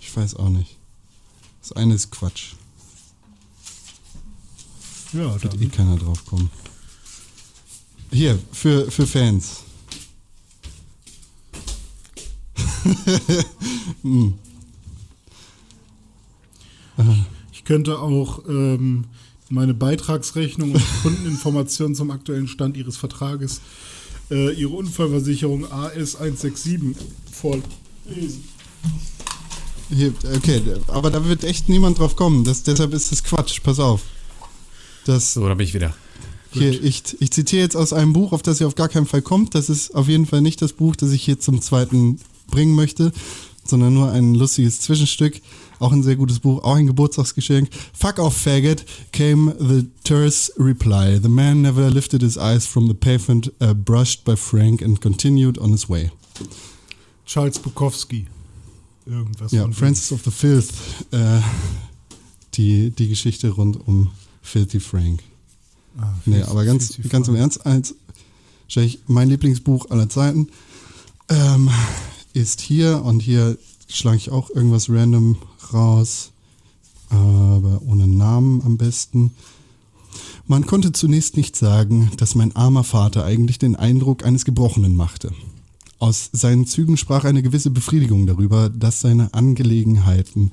Ich 0.00 0.14
weiß 0.16 0.34
auch 0.34 0.48
nicht. 0.48 0.76
Das 1.60 1.72
eine 1.72 1.94
ist 1.94 2.10
Quatsch. 2.10 2.54
Ja, 5.12 5.42
Wird 5.42 5.60
eh 5.60 5.66
keiner 5.66 5.96
drauf 5.96 6.24
kommen. 6.26 6.50
Hier, 8.12 8.38
für, 8.52 8.90
für 8.90 9.06
Fans. 9.06 9.62
Ich 17.52 17.64
könnte 17.64 17.98
auch 17.98 18.42
ähm, 18.48 19.04
meine 19.50 19.74
Beitragsrechnung 19.74 20.72
und 20.72 20.82
Kundeninformationen 21.02 21.94
zum 21.94 22.10
aktuellen 22.10 22.48
Stand 22.48 22.76
Ihres 22.76 22.96
Vertrages, 22.96 23.60
äh, 24.30 24.52
Ihre 24.54 24.74
Unfallversicherung 24.74 25.70
AS 25.70 26.16
167 26.16 26.96
vorlesen. 27.30 28.44
Okay, 29.90 30.62
aber 30.88 31.10
da 31.10 31.24
wird 31.24 31.44
echt 31.44 31.68
niemand 31.68 31.98
drauf 31.98 32.16
kommen. 32.16 32.44
Das, 32.44 32.62
deshalb 32.62 32.92
ist 32.94 33.12
das 33.12 33.22
Quatsch. 33.22 33.62
Pass 33.62 33.78
auf. 33.78 34.02
Das, 35.08 35.32
So, 35.32 35.48
da 35.48 35.54
bin 35.54 35.66
ich 35.66 35.72
wieder. 35.72 35.94
hier, 36.52 36.70
ich, 36.84 37.02
ich 37.18 37.30
zitiere 37.30 37.62
jetzt 37.62 37.76
aus 37.76 37.94
einem 37.94 38.12
Buch, 38.12 38.32
auf 38.32 38.42
das 38.42 38.60
ihr 38.60 38.66
auf 38.66 38.74
gar 38.74 38.88
keinen 38.90 39.06
Fall 39.06 39.22
kommt. 39.22 39.54
Das 39.54 39.70
ist 39.70 39.94
auf 39.94 40.06
jeden 40.06 40.26
Fall 40.26 40.42
nicht 40.42 40.60
das 40.60 40.74
Buch, 40.74 40.96
das 40.96 41.12
ich 41.12 41.22
hier 41.24 41.40
zum 41.40 41.62
zweiten 41.62 42.20
bringen 42.48 42.74
möchte, 42.74 43.12
sondern 43.64 43.94
nur 43.94 44.10
ein 44.10 44.34
lustiges 44.34 44.80
Zwischenstück. 44.80 45.40
Auch 45.78 45.92
ein 45.92 46.02
sehr 46.02 46.16
gutes 46.16 46.40
Buch, 46.40 46.62
auch 46.62 46.74
ein 46.74 46.86
Geburtstagsgeschenk. 46.86 47.70
Fuck 47.94 48.18
off, 48.18 48.36
faggot, 48.36 48.84
came 49.12 49.54
the 49.58 49.86
terse 50.04 50.52
reply. 50.58 51.18
The 51.22 51.28
man 51.28 51.62
never 51.62 51.88
lifted 51.88 52.20
his 52.20 52.36
eyes 52.36 52.66
from 52.66 52.86
the 52.88 52.94
pavement, 52.94 53.50
uh, 53.62 53.72
brushed 53.72 54.24
by 54.24 54.36
Frank 54.36 54.82
and 54.82 55.00
continued 55.00 55.58
on 55.58 55.70
his 55.70 55.88
way. 55.88 56.10
Charles 57.24 57.58
Bukowski. 57.58 58.26
Irgendwas. 59.06 59.52
Ja. 59.52 59.70
Francis 59.70 60.12
of 60.12 60.20
the 60.24 60.30
Filth, 60.30 60.70
äh, 61.12 61.40
die, 62.54 62.90
die 62.90 63.08
Geschichte 63.08 63.48
rund 63.50 63.78
um 63.86 64.10
Filthy 64.42 64.80
Frank. 64.80 65.22
Ah, 65.98 66.14
Nee, 66.26 66.42
aber 66.42 66.64
ganz, 66.64 66.94
Frank. 66.94 67.10
ganz 67.10 67.28
im 67.28 67.36
Ernst, 67.36 67.60
Wahrscheinlich 67.64 69.00
mein 69.06 69.28
Lieblingsbuch 69.28 69.90
aller 69.90 70.08
Zeiten. 70.08 70.48
Ähm, 71.28 71.70
ist 72.34 72.60
hier 72.60 73.02
und 73.04 73.20
hier 73.20 73.56
schlage 73.88 74.18
ich 74.18 74.30
auch 74.30 74.50
irgendwas 74.50 74.90
random 74.90 75.36
raus, 75.72 76.30
aber 77.08 77.80
ohne 77.86 78.06
Namen 78.06 78.62
am 78.62 78.76
besten. 78.76 79.32
Man 80.46 80.66
konnte 80.66 80.92
zunächst 80.92 81.36
nicht 81.36 81.56
sagen, 81.56 82.10
dass 82.16 82.34
mein 82.34 82.54
armer 82.56 82.84
Vater 82.84 83.24
eigentlich 83.24 83.58
den 83.58 83.76
Eindruck 83.76 84.24
eines 84.24 84.44
Gebrochenen 84.44 84.96
machte. 84.96 85.32
Aus 86.00 86.30
seinen 86.32 86.64
Zügen 86.64 86.96
sprach 86.96 87.24
eine 87.24 87.42
gewisse 87.42 87.70
Befriedigung 87.70 88.26
darüber, 88.26 88.68
dass 88.68 89.00
seine 89.00 89.34
Angelegenheiten, 89.34 90.52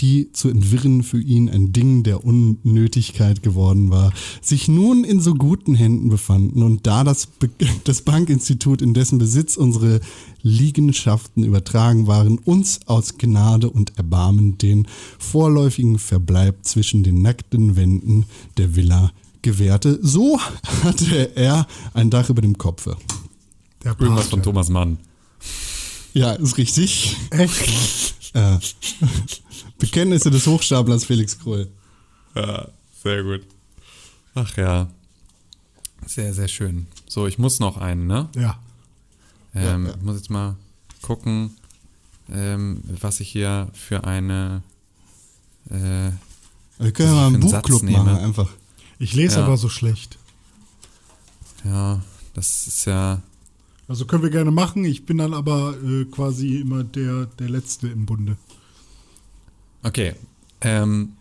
die 0.00 0.32
zu 0.32 0.48
entwirren 0.48 1.02
für 1.02 1.20
ihn 1.20 1.50
ein 1.50 1.72
Ding 1.72 2.02
der 2.02 2.24
Unnötigkeit 2.24 3.42
geworden 3.42 3.90
war, 3.90 4.10
sich 4.40 4.68
nun 4.68 5.04
in 5.04 5.20
so 5.20 5.34
guten 5.34 5.74
Händen 5.74 6.08
befanden 6.08 6.62
und 6.62 6.86
da 6.86 7.04
das, 7.04 7.26
Be 7.26 7.50
das 7.84 8.02
Bankinstitut, 8.02 8.80
in 8.80 8.94
dessen 8.94 9.18
Besitz 9.18 9.58
unsere 9.58 10.00
Liegenschaften 10.40 11.44
übertragen 11.44 12.06
waren, 12.06 12.38
uns 12.38 12.80
aus 12.86 13.18
Gnade 13.18 13.68
und 13.68 13.98
Erbarmen 13.98 14.56
den 14.56 14.88
vorläufigen 15.18 15.98
Verbleib 15.98 16.64
zwischen 16.64 17.02
den 17.02 17.20
nackten 17.20 17.76
Wänden 17.76 18.24
der 18.56 18.76
Villa 18.76 19.12
gewährte. 19.42 19.98
So 20.00 20.40
hatte 20.84 21.36
er 21.36 21.66
ein 21.92 22.08
Dach 22.08 22.30
über 22.30 22.40
dem 22.40 22.56
Kopfe. 22.56 22.96
Der 23.84 23.92
Irgendwas 23.92 24.16
Pate. 24.24 24.30
von 24.30 24.42
Thomas 24.42 24.68
Mann. 24.68 24.98
Ja, 26.12 26.32
ist 26.32 26.56
richtig. 26.58 27.16
Echt? 27.30 28.14
Ja. 28.34 28.60
Bekenntnisse 29.78 30.30
des 30.30 30.46
Hochstaplers 30.46 31.06
Felix 31.06 31.38
Krull. 31.38 31.68
Ja, 32.34 32.68
sehr 33.02 33.22
gut. 33.22 33.40
Ach 34.34 34.54
ja. 34.58 34.88
Sehr, 36.06 36.34
sehr 36.34 36.48
schön. 36.48 36.86
So, 37.08 37.26
ich 37.26 37.38
muss 37.38 37.60
noch 37.60 37.78
einen, 37.78 38.06
ne? 38.06 38.28
Ja. 38.36 38.58
Ähm, 39.54 39.86
Ja, 39.86 39.90
ja. 39.92 39.96
Ich 39.96 40.02
muss 40.02 40.16
jetzt 40.16 40.28
mal 40.28 40.54
gucken, 41.00 41.56
ähm, 42.30 42.82
was 43.00 43.20
ich 43.20 43.30
hier 43.30 43.68
für 43.72 44.04
eine. 44.04 44.62
Äh, 45.70 46.10
Wir 46.78 46.92
können 46.92 47.08
ja 47.08 47.14
mal 47.14 47.26
einen 47.28 47.40
Buchclub 47.40 47.84
machen, 47.84 48.08
einfach. 48.18 48.50
Ich 48.98 49.14
lese 49.14 49.36
Ja. 49.38 49.46
aber 49.46 49.56
so 49.56 49.70
schlecht. 49.70 50.18
ja, 51.64 52.02
das 52.34 52.66
ist 52.66 52.84
ja. 52.84 53.22
Also 53.88 54.04
können 54.04 54.22
wir 54.22 54.30
gerne 54.30 54.50
machen. 54.50 54.84
Ich 54.84 55.06
bin 55.06 55.18
dann 55.18 55.34
aber 55.34 55.76
äh, 55.82 56.04
quasi 56.06 56.56
immer 56.56 56.82
der, 56.84 57.26
der 57.26 57.48
Letzte 57.48 57.88
im 57.88 58.06
Bunde. 58.06 58.36
Okay. 59.82 60.14
Ähm, 60.60 61.12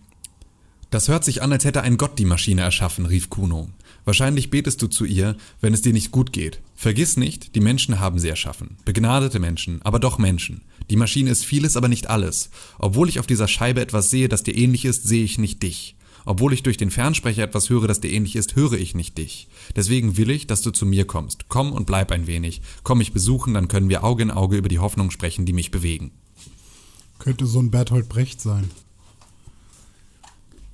das 0.89 1.07
hört 1.07 1.23
sich 1.23 1.41
an, 1.41 1.51
als 1.51 1.65
hätte 1.65 1.81
ein 1.81 1.97
Gott 1.97 2.17
die 2.17 2.25
Maschine 2.25 2.61
erschaffen, 2.61 3.05
rief 3.05 3.29
Kuno. 3.29 3.69
Wahrscheinlich 4.05 4.49
betest 4.49 4.81
du 4.81 4.87
zu 4.87 5.03
ihr, 5.03 5.35
wenn 5.59 5.73
es 5.73 5.81
dir 5.81 5.93
nicht 5.93 6.11
gut 6.11 6.31
geht. 6.31 6.61
Vergiss 6.75 7.17
nicht, 7.17 7.55
die 7.55 7.59
Menschen 7.59 7.99
haben 7.99 8.19
sie 8.19 8.29
erschaffen. 8.29 8.77
Begnadete 8.85 9.39
Menschen, 9.39 9.81
aber 9.81 9.99
doch 9.99 10.19
Menschen. 10.19 10.61
Die 10.89 10.95
Maschine 10.95 11.31
ist 11.31 11.43
vieles, 11.43 11.75
aber 11.75 11.87
nicht 11.87 12.09
alles. 12.09 12.49
Obwohl 12.77 13.09
ich 13.09 13.19
auf 13.19 13.27
dieser 13.27 13.47
Scheibe 13.47 13.81
etwas 13.81 14.11
sehe, 14.11 14.29
das 14.29 14.43
dir 14.43 14.55
ähnlich 14.55 14.85
ist, 14.85 15.07
sehe 15.07 15.23
ich 15.23 15.39
nicht 15.39 15.63
dich. 15.63 15.95
Obwohl 16.25 16.53
ich 16.53 16.63
durch 16.63 16.77
den 16.77 16.89
Fernsprecher 16.91 17.43
etwas 17.43 17.69
höre, 17.69 17.87
das 17.87 18.01
dir 18.01 18.11
ähnlich 18.11 18.35
ist, 18.35 18.55
höre 18.55 18.73
ich 18.73 18.95
nicht 18.95 19.17
dich. 19.17 19.47
Deswegen 19.75 20.17
will 20.17 20.31
ich, 20.31 20.47
dass 20.47 20.61
du 20.61 20.71
zu 20.71 20.85
mir 20.85 21.05
kommst. 21.05 21.47
Komm 21.49 21.71
und 21.71 21.85
bleib 21.85 22.11
ein 22.11 22.27
wenig. 22.27 22.61
Komm 22.83 22.97
mich 22.97 23.13
besuchen, 23.13 23.53
dann 23.53 23.67
können 23.67 23.89
wir 23.89 24.03
Auge 24.03 24.23
in 24.23 24.31
Auge 24.31 24.57
über 24.57 24.69
die 24.69 24.79
Hoffnung 24.79 25.11
sprechen, 25.11 25.45
die 25.45 25.53
mich 25.53 25.71
bewegen. 25.71 26.11
Könnte 27.19 27.45
so 27.45 27.59
ein 27.59 27.71
Berthold 27.71 28.09
Brecht 28.09 28.41
sein. 28.41 28.69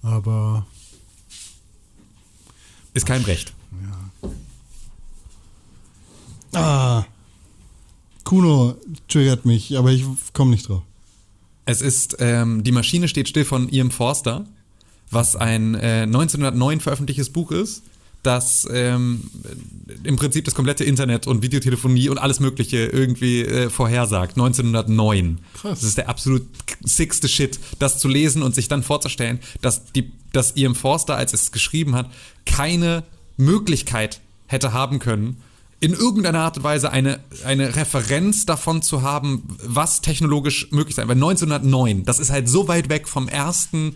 Aber 0.01 0.65
Ist 2.93 3.05
kein 3.05 3.21
Recht. 3.23 3.53
ja. 3.71 4.29
Ah. 6.53 7.05
Kuno 8.23 8.75
triggert 9.07 9.45
mich, 9.45 9.77
aber 9.77 9.91
ich 9.91 10.05
komme 10.33 10.51
nicht 10.51 10.67
drauf. 10.69 10.83
Es 11.65 11.81
ist, 11.81 12.17
ähm, 12.19 12.63
die 12.63 12.71
Maschine 12.71 13.07
steht 13.07 13.29
still 13.29 13.45
von 13.45 13.69
Ian 13.69 13.91
Forster, 13.91 14.45
was 15.11 15.35
ein 15.35 15.75
äh, 15.75 16.03
1909 16.03 16.79
veröffentlichtes 16.79 17.29
Buch 17.31 17.51
ist, 17.51 17.83
das 18.23 18.67
ähm, 18.71 19.29
im 20.03 20.15
Prinzip 20.15 20.45
das 20.45 20.53
komplette 20.53 20.83
Internet 20.83 21.27
und 21.27 21.41
Videotelefonie 21.41 22.09
und 22.09 22.17
alles 22.17 22.39
Mögliche 22.39 22.85
irgendwie 22.85 23.41
äh, 23.41 23.69
vorhersagt. 23.69 24.33
1909. 24.33 25.39
Krass. 25.53 25.79
Das 25.79 25.83
ist 25.83 25.97
der 25.97 26.09
absolut 26.09 26.43
sickste 26.83 27.27
Shit, 27.27 27.59
das 27.79 27.99
zu 27.99 28.07
lesen 28.07 28.43
und 28.43 28.53
sich 28.53 28.67
dann 28.67 28.83
vorzustellen, 28.83 29.39
dass, 29.61 29.91
die, 29.91 30.11
dass 30.33 30.55
Ian 30.55 30.75
Forster, 30.75 31.15
als 31.15 31.33
es 31.33 31.51
geschrieben 31.51 31.95
hat, 31.95 32.11
keine 32.45 33.03
Möglichkeit 33.37 34.21
hätte 34.47 34.73
haben 34.73 34.99
können, 34.99 35.37
in 35.79 35.93
irgendeiner 35.93 36.41
Art 36.41 36.57
und 36.57 36.63
Weise 36.63 36.91
eine, 36.91 37.19
eine 37.43 37.75
Referenz 37.75 38.45
davon 38.45 38.83
zu 38.83 39.01
haben, 39.01 39.57
was 39.63 40.01
technologisch 40.01 40.71
möglich 40.71 40.95
sein. 40.95 41.07
Weil 41.07 41.15
1909, 41.15 42.05
das 42.05 42.19
ist 42.19 42.29
halt 42.29 42.47
so 42.47 42.67
weit 42.67 42.89
weg 42.89 43.07
vom 43.07 43.27
ersten 43.27 43.95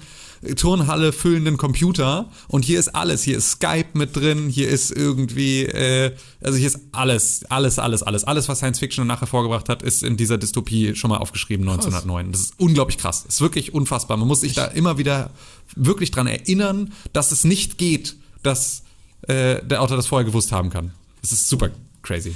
Turnhalle 0.55 1.11
füllenden 1.13 1.57
Computer 1.57 2.29
und 2.47 2.65
hier 2.65 2.79
ist 2.79 2.89
alles, 2.89 3.23
hier 3.23 3.37
ist 3.37 3.51
Skype 3.51 3.89
mit 3.93 4.15
drin, 4.15 4.49
hier 4.49 4.69
ist 4.69 4.91
irgendwie, 4.91 5.63
äh, 5.63 6.15
also 6.41 6.57
hier 6.57 6.67
ist 6.67 6.79
alles, 6.91 7.43
alles, 7.49 7.79
alles, 7.79 8.03
alles, 8.03 8.23
alles, 8.23 8.49
was 8.49 8.59
Science 8.59 8.79
Fiction 8.79 9.07
nachher 9.07 9.27
vorgebracht 9.27 9.69
hat, 9.69 9.81
ist 9.83 10.03
in 10.03 10.17
dieser 10.17 10.37
Dystopie 10.37 10.95
schon 10.95 11.09
mal 11.09 11.17
aufgeschrieben 11.17 11.67
1909. 11.67 12.31
Das 12.31 12.41
ist 12.41 12.53
unglaublich 12.57 12.97
krass, 12.97 13.23
das 13.25 13.35
ist 13.35 13.41
wirklich 13.41 13.73
unfassbar. 13.73 14.17
Man 14.17 14.27
muss 14.27 14.41
sich 14.41 14.53
da 14.53 14.65
immer 14.65 14.97
wieder 14.97 15.31
wirklich 15.75 16.11
dran 16.11 16.27
erinnern, 16.27 16.93
dass 17.13 17.31
es 17.31 17.43
nicht 17.43 17.77
geht, 17.77 18.15
dass 18.43 18.83
äh, 19.23 19.63
der 19.63 19.81
Autor 19.81 19.97
das 19.97 20.07
vorher 20.07 20.25
gewusst 20.25 20.51
haben 20.51 20.69
kann. 20.69 20.91
Das 21.21 21.31
ist 21.31 21.49
super 21.49 21.69
crazy. 22.03 22.35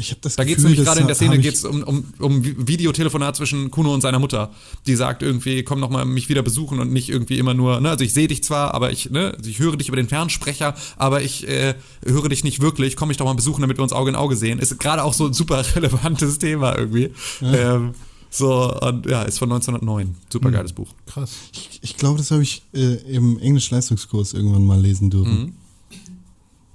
Ich 0.00 0.10
habe 0.10 0.20
das 0.22 0.36
Da 0.36 0.44
geht 0.44 0.58
es 0.58 0.64
nämlich 0.64 0.82
gerade 0.82 1.00
in 1.00 1.06
der 1.06 1.14
hab 1.14 1.22
Szene 1.22 1.38
geht's 1.38 1.64
um, 1.64 1.82
um, 1.82 2.04
um 2.18 2.42
Vi- 2.42 2.54
Videotelefonat 2.66 3.36
zwischen 3.36 3.70
Kuno 3.70 3.92
und 3.94 4.00
seiner 4.00 4.18
Mutter. 4.18 4.50
Die 4.86 4.96
sagt 4.96 5.22
irgendwie, 5.22 5.62
komm 5.62 5.78
noch 5.80 5.90
mal 5.90 6.04
mich 6.04 6.28
wieder 6.28 6.42
besuchen 6.42 6.78
und 6.80 6.92
nicht 6.92 7.08
irgendwie 7.08 7.38
immer 7.38 7.54
nur, 7.54 7.80
ne, 7.80 7.90
also 7.90 8.02
ich 8.04 8.12
sehe 8.12 8.26
dich 8.28 8.42
zwar, 8.42 8.74
aber 8.74 8.90
ich, 8.90 9.10
ne, 9.10 9.34
also 9.36 9.48
ich 9.50 9.58
höre 9.58 9.76
dich 9.76 9.88
über 9.88 9.96
den 9.96 10.08
Fernsprecher, 10.08 10.74
aber 10.96 11.22
ich 11.22 11.46
äh, 11.46 11.74
höre 12.04 12.28
dich 12.28 12.42
nicht 12.44 12.60
wirklich, 12.60 12.96
komm 12.96 13.08
mich 13.08 13.16
doch 13.18 13.26
mal 13.26 13.34
besuchen, 13.34 13.60
damit 13.60 13.78
wir 13.78 13.82
uns 13.82 13.92
Auge 13.92 14.10
in 14.10 14.16
Auge 14.16 14.36
sehen. 14.36 14.58
Ist 14.58 14.78
gerade 14.80 15.04
auch 15.04 15.14
so 15.14 15.26
ein 15.26 15.32
super 15.34 15.62
relevantes 15.76 16.38
Thema 16.38 16.76
irgendwie. 16.76 17.10
Ähm, 17.42 17.92
so, 18.32 18.72
und 18.80 19.06
ja, 19.06 19.22
ist 19.22 19.38
von 19.38 19.50
1909. 19.50 20.14
Super 20.32 20.50
geiles 20.52 20.72
Buch. 20.72 20.88
krass. 21.06 21.30
Ich, 21.52 21.80
ich 21.82 21.96
glaube, 21.96 22.18
das 22.18 22.30
habe 22.30 22.42
ich 22.42 22.62
äh, 22.72 22.94
im 23.12 23.38
Englisch-Leistungskurs 23.40 24.32
irgendwann 24.34 24.64
mal 24.64 24.80
lesen 24.80 25.10
dürfen. 25.10 25.40
Mhm. 25.40 25.52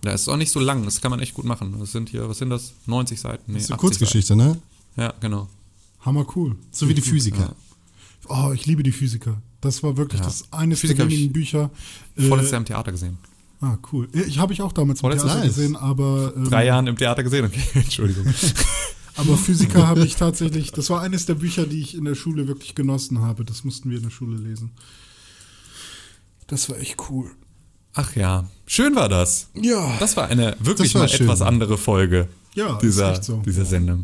Ja, 0.06 0.12
ist 0.12 0.28
auch 0.28 0.38
nicht 0.38 0.52
so 0.52 0.60
lang, 0.60 0.84
das 0.86 1.02
kann 1.02 1.10
man 1.12 1.20
echt 1.20 1.34
gut 1.34 1.46
machen. 1.46 1.76
Das 1.80 1.91
sind 1.91 2.10
hier, 2.10 2.30
was 2.30 2.38
sind 2.38 2.50
das? 2.52 2.74
90 2.86 3.20
Seiten? 3.20 3.44
Nee, 3.48 3.56
Das 3.56 3.63
ist 3.63 3.72
eine 3.72 3.76
80 3.78 3.82
Kurzgeschichte, 3.82 4.36
ne? 4.36 4.48
Seiten. 4.50 4.62
Ja, 4.98 5.13
genau. 5.20 5.50
Hammer 6.02 6.26
cool. 6.36 6.56
So 6.72 6.88
wie 6.88 6.94
die 6.94 7.02
Physiker. 7.02 7.56
Oh, 8.28 8.52
ich 8.54 8.65
liebe 8.65 8.84
die 8.84 8.91
Physiker. 8.91 9.41
Das 9.62 9.82
war 9.84 9.98
wirklich 9.98 10.20
Ja. 10.20 10.26
das 10.28 10.52
eines 10.54 10.80
Physiker 10.80 11.04
der 11.06 11.12
wenigen 11.12 11.34
Bücher. 11.34 11.72
Vorletztes 12.15 12.50
Äh, 12.50 12.52
Jahr 12.54 12.60
im 12.62 12.65
Theater 12.65 12.91
gesehen. 12.91 13.18
ah, 13.62 13.78
cool. 13.91 14.08
Ja, 14.13 14.22
Ich 14.22 14.38
habe 14.38 14.54
ich 14.54 14.62
auch 14.62 14.72
damals 14.72 15.00
im 15.00 15.02
Vorletztes 15.02 15.32
Theater 15.32 15.46
Nice. 15.46 15.56
gesehen, 15.56 15.76
aber 15.76 16.34
ähm, 16.36 16.44
Drei 16.50 16.65
Jahren 16.65 16.86
im 16.88 16.98
Theater 16.98 17.24
gesehen, 17.24 17.46
okay, 17.46 17.62
Entschuldigung. 17.74 18.26
aber 19.15 19.38
Physiker 19.38 19.88
habe 19.88 20.06
ich 20.06 20.15
tatsächlich. 20.15 20.72
Das 20.72 20.89
war 20.91 21.02
eines 21.02 21.26
der 21.26 21.36
Bücher, 21.36 21.65
die 21.65 21.82
ich 21.82 21.96
in 21.96 22.06
der 22.06 22.15
Schule 22.15 22.48
wirklich 22.48 22.76
genossen 22.76 23.22
habe. 23.22 23.44
Das 23.46 23.63
mussten 23.63 23.89
wir 23.89 23.98
in 23.98 24.04
der 24.04 24.12
Schule 24.12 24.38
lesen. 24.38 24.72
Das 26.48 26.70
war 26.70 26.78
echt 26.78 26.98
cool. 27.10 27.32
Ach 27.95 28.15
ja, 28.15 28.45
schön 28.67 28.95
war 28.95 29.10
das. 29.10 29.47
Ja. 29.53 29.95
Das 29.99 30.15
war 30.17 30.27
eine 30.27 30.55
wirklich 30.60 30.93
war 30.93 31.01
mal 31.03 31.10
schön. 31.10 31.25
etwas 31.25 31.41
andere 31.41 31.77
Folge 31.77 32.27
Ja, 32.53 32.77
dieser, 32.81 33.21
so. 33.23 33.38
dieser 33.45 33.65
Sendung. 33.65 34.03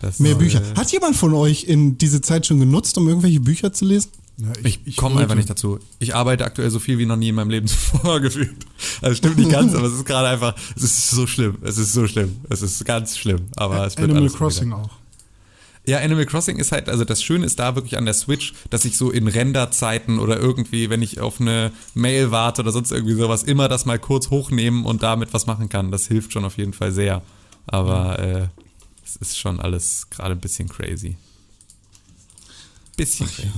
Das, 0.00 0.18
Mehr 0.20 0.34
Bücher. 0.34 0.62
Hat 0.76 0.92
jemand 0.92 1.16
von 1.16 1.32
euch 1.34 1.64
in 1.64 1.96
diese 1.98 2.20
Zeit 2.20 2.46
schon 2.46 2.60
genutzt, 2.60 2.96
um 2.98 3.08
irgendwelche 3.08 3.40
Bücher 3.40 3.72
zu 3.72 3.84
lesen? 3.84 4.10
Ja, 4.36 4.48
Ich, 4.64 4.96
komme 4.96 5.14
wollte. 5.14 5.22
einfach 5.24 5.36
nicht 5.36 5.48
dazu. 5.48 5.78
Ich 6.00 6.14
arbeite 6.14 6.44
aktuell 6.44 6.68
so 6.70 6.78
viel 6.80 6.98
wie 6.98 7.06
noch 7.06 7.16
nie 7.16 7.28
in 7.28 7.36
meinem 7.36 7.50
Leben 7.50 7.66
zuvor 7.68 8.20
gefühlt. 8.20 8.54
Also 9.00 9.14
stimmt 9.16 9.38
nicht 9.38 9.50
ganz, 9.50 9.74
aber 9.74 9.86
es 9.86 9.94
ist 9.94 10.04
gerade 10.04 10.28
einfach, 10.28 10.54
es 10.76 10.82
ist 10.82 11.10
so 11.10 11.26
schlimm. 11.26 11.56
Es 11.62 11.78
ist 11.78 11.92
so 11.92 12.06
schlimm. 12.06 12.36
Es 12.50 12.60
ist 12.60 12.84
ganz 12.84 13.16
schlimm. 13.16 13.42
Aber 13.56 13.86
es 13.86 13.96
wird 13.96 14.04
Animal 14.04 14.22
alles 14.22 14.34
Crossing 14.34 14.66
wieder. 14.68 14.78
auch. 14.78 14.90
Ja, 15.86 15.98
Animal 15.98 16.24
Crossing 16.24 16.56
ist 16.56 16.72
halt, 16.72 16.88
also 16.88 17.04
das 17.04 17.22
Schöne 17.22 17.44
ist 17.44 17.58
da 17.58 17.74
wirklich 17.74 17.98
an 17.98 18.06
der 18.06 18.14
Switch, 18.14 18.54
dass 18.70 18.86
ich 18.86 18.96
so 18.96 19.10
in 19.10 19.28
Renderzeiten 19.28 20.18
oder 20.18 20.38
irgendwie, 20.38 20.88
wenn 20.88 21.02
ich 21.02 21.20
auf 21.20 21.40
eine 21.40 21.72
Mail 21.92 22.30
warte 22.30 22.62
oder 22.62 22.72
sonst 22.72 22.90
irgendwie 22.90 23.14
sowas, 23.14 23.42
immer 23.42 23.68
das 23.68 23.84
mal 23.84 23.98
kurz 23.98 24.30
hochnehmen 24.30 24.86
und 24.86 25.02
damit 25.02 25.34
was 25.34 25.46
machen 25.46 25.68
kann. 25.68 25.90
Das 25.90 26.06
hilft 26.06 26.32
schon 26.32 26.44
auf 26.46 26.56
jeden 26.56 26.72
Fall 26.72 26.90
sehr. 26.90 27.22
Aber 27.66 28.18
äh, 28.18 28.48
es 29.04 29.16
ist 29.16 29.38
schon 29.38 29.60
alles 29.60 30.08
gerade 30.08 30.32
ein 30.32 30.40
bisschen 30.40 30.68
crazy. 30.68 31.16
Bisschen 32.96 33.26
crazy. 33.26 33.50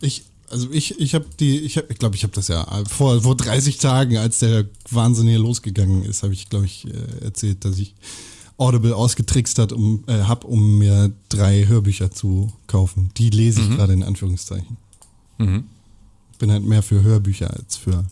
Ich, 0.00 0.24
also 0.48 0.70
ich, 0.70 0.98
ich 0.98 1.14
habe 1.14 1.26
die, 1.38 1.60
ich 1.60 1.76
habe, 1.76 1.88
ich 1.90 1.98
glaube, 1.98 2.16
ich 2.16 2.22
habe 2.22 2.32
das 2.32 2.48
ja 2.48 2.66
vor, 2.88 3.20
vor 3.22 3.36
30 3.36 3.76
Tagen, 3.76 4.16
als 4.16 4.38
der 4.38 4.66
Wahnsinn 4.90 5.28
hier 5.28 5.38
losgegangen 5.38 6.02
ist, 6.04 6.22
habe 6.22 6.32
ich, 6.32 6.48
glaube 6.48 6.64
ich, 6.64 6.86
äh, 6.86 7.24
erzählt, 7.24 7.64
dass 7.64 7.78
ich 7.78 7.94
Audible 8.58 8.94
ausgetrickst 8.94 9.58
hat, 9.58 9.72
um, 9.72 10.04
äh, 10.06 10.22
hab, 10.22 10.44
um 10.44 10.78
mir 10.78 11.12
drei 11.28 11.66
Hörbücher 11.66 12.10
zu 12.10 12.52
kaufen. 12.66 13.10
Die 13.16 13.30
lese 13.30 13.60
ich 13.60 13.70
gerade 13.70 13.92
in 13.92 14.02
Anführungszeichen. 14.02 14.76
Mhm. 15.38 15.64
Bin 16.38 16.50
halt 16.50 16.64
mehr 16.64 16.82
für 16.82 17.02
Hörbücher 17.02 17.50
als 17.50 17.76
für 17.76 18.04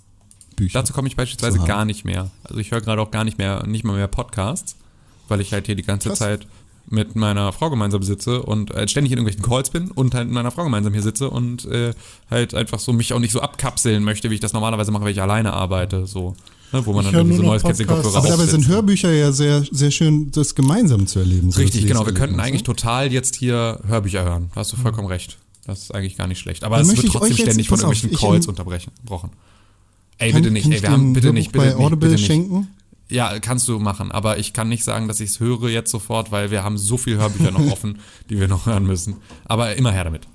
Bücher. 0.57 0.81
Dazu 0.81 0.93
komme 0.93 1.09
ich 1.09 1.17
beispielsweise 1.17 1.59
gar 1.61 1.85
nicht 1.85 2.05
mehr. 2.05 2.31
Also 2.45 2.59
ich 2.59 2.71
höre 2.71 2.81
gerade 2.81 3.01
auch 3.01 3.11
gar 3.11 3.25
nicht 3.25 3.39
mehr, 3.39 3.67
nicht 3.67 3.85
mal 3.85 3.97
mehr 3.97 4.09
Podcasts, 4.09 4.77
weil 5.29 5.41
ich 5.41 5.53
halt 5.53 5.67
hier 5.67 5.75
die 5.75 5.83
ganze 5.83 6.11
Krass. 6.11 6.19
Zeit 6.19 6.47
mit 6.87 7.15
meiner 7.15 7.53
Frau 7.53 7.71
gemeinsam 7.71 8.03
sitze 8.03 8.43
und 8.43 8.73
äh, 8.73 8.89
ständig 8.89 9.13
in 9.13 9.19
irgendwelchen 9.19 9.49
Calls 9.49 9.71
bin 9.71 9.91
und 9.91 10.15
halt 10.15 10.27
mit 10.27 10.35
meiner 10.35 10.51
Frau 10.51 10.65
gemeinsam 10.65 10.93
hier 10.93 11.03
sitze 11.03 11.31
und 11.31 11.65
äh, 11.67 11.95
halt 12.31 12.55
einfach 12.55 12.81
so 12.81 12.93
mich 12.93 13.13
auch 13.13 13.21
nicht 13.21 13.33
so 13.33 13.41
abkapseln 13.41 14.03
möchte, 14.03 14.31
wie 14.31 14.35
ich 14.35 14.41
das 14.41 14.53
normalerweise 14.53 14.91
mache, 14.91 15.05
wenn 15.05 15.13
ich 15.13 15.23
alleine 15.23 15.53
arbeite, 15.53 16.07
so. 16.07 16.35
Ne, 16.73 16.87
wo 16.87 16.93
man 16.93 17.05
Ich 17.05 17.11
dann 17.11 17.21
irgendwie 17.21 17.37
so 17.37 17.43
neues 17.43 17.63
noch 17.63 17.71
Kätzchen 17.71 17.87
Podcasts. 17.87 18.13
Kopfhörer 18.15 18.25
Aber 18.35 18.37
dabei 18.39 18.51
sind. 18.51 18.69
Hörbücher 18.69 19.13
ja 19.13 19.33
sehr, 19.33 19.65
sehr 19.71 19.91
schön, 19.91 20.31
das 20.31 20.55
gemeinsam 20.55 21.07
zu 21.07 21.19
erleben. 21.19 21.51
so 21.51 21.61
Richtig, 21.61 21.87
genau. 21.87 22.01
Wir 22.01 22.15
könnten 22.15 22.37
Leseerlebnis, 22.37 22.47
eigentlich 22.47 22.61
ne? 22.63 22.67
total 22.67 23.13
jetzt 23.13 23.37
hier 23.37 23.81
Hörbücher 23.87 24.23
hören. 24.25 24.51
Da 24.55 24.61
hast 24.61 24.73
du 24.73 24.77
vollkommen 24.77 25.09
recht. 25.09 25.39
Das 25.67 25.81
ist 25.83 25.95
eigentlich 25.95 26.17
gar 26.17 26.27
nicht 26.27 26.39
schlecht. 26.39 26.65
Aber 26.65 26.77
Dann 26.77 26.87
es 26.89 26.97
wird 26.97 27.07
trotzdem 27.13 27.37
ständig 27.37 27.69
von 27.69 27.79
auf, 27.79 27.83
irgendwelchen 27.83 28.11
ich 28.13 28.21
Calls 28.21 28.47
unterbrechen. 28.47 28.93
Gebrochen. 29.01 29.31
Ey, 30.19 30.33
Kann- 30.33 30.43
bitte 30.43 30.53
nicht. 30.53 30.67
Ey, 30.71 30.83
wir 30.83 30.91
haben 30.91 31.13
bitte 31.13 31.33
nicht, 31.33 31.53
bitte 31.53 31.65
bei 31.65 31.71
nicht, 31.75 31.77
Audible 31.85 32.09
bitte 32.09 32.13
nicht. 32.21 32.27
schenken? 32.27 32.69
Ja, 33.09 33.39
kannst 33.41 33.67
du 33.67 33.79
machen, 33.81 34.13
aber 34.13 34.39
ich 34.39 34.53
kann 34.53 34.69
nicht 34.69 34.85
sagen, 34.85 35.09
dass 35.09 35.19
ich 35.19 35.31
es 35.31 35.41
höre 35.41 35.69
jetzt 35.69 35.91
sofort, 35.91 36.31
weil 36.31 36.53
wir 36.53 36.63
haben 36.63 36.79
so 36.79 36.97
viele 36.97 37.17
Hörbücher 37.19 37.51
noch 37.51 37.67
offen, 37.73 37.99
die 38.31 38.39
wir 38.39 38.47
noch 38.47 38.67
hören 38.67 38.85
müssen. 38.87 39.17
Aber 39.47 39.75
immer 39.75 39.91
her 39.91 40.05
damit. 40.05 40.29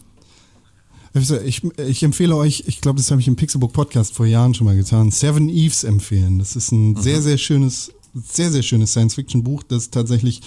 Ich, 1.45 1.63
ich 1.78 2.04
empfehle 2.04 2.36
euch, 2.36 2.65
ich 2.67 2.82
glaube, 2.82 2.97
das 2.97 3.10
habe 3.10 3.21
ich 3.21 3.28
im 3.28 3.38
Pixelbook 3.38 3.71
Podcast 3.71 4.13
vor 4.13 4.25
Jahren 4.25 4.54
schon 4.54 4.65
mal 4.65 4.75
getan, 4.75 5.12
Seven 5.12 5.47
Eves 5.47 5.86
empfehlen. 5.86 6.39
Das 6.39 6.58
ist 6.58 6.73
ein 6.73 6.97
sehr, 6.97 7.21
sehr 7.21 7.38
schönes, 7.38 7.93
sehr, 8.13 8.51
sehr 8.51 8.63
schönes 8.63 8.91
Science-Fiction-Buch, 8.91 9.63
das 9.63 9.91
tatsächlich 9.91 10.41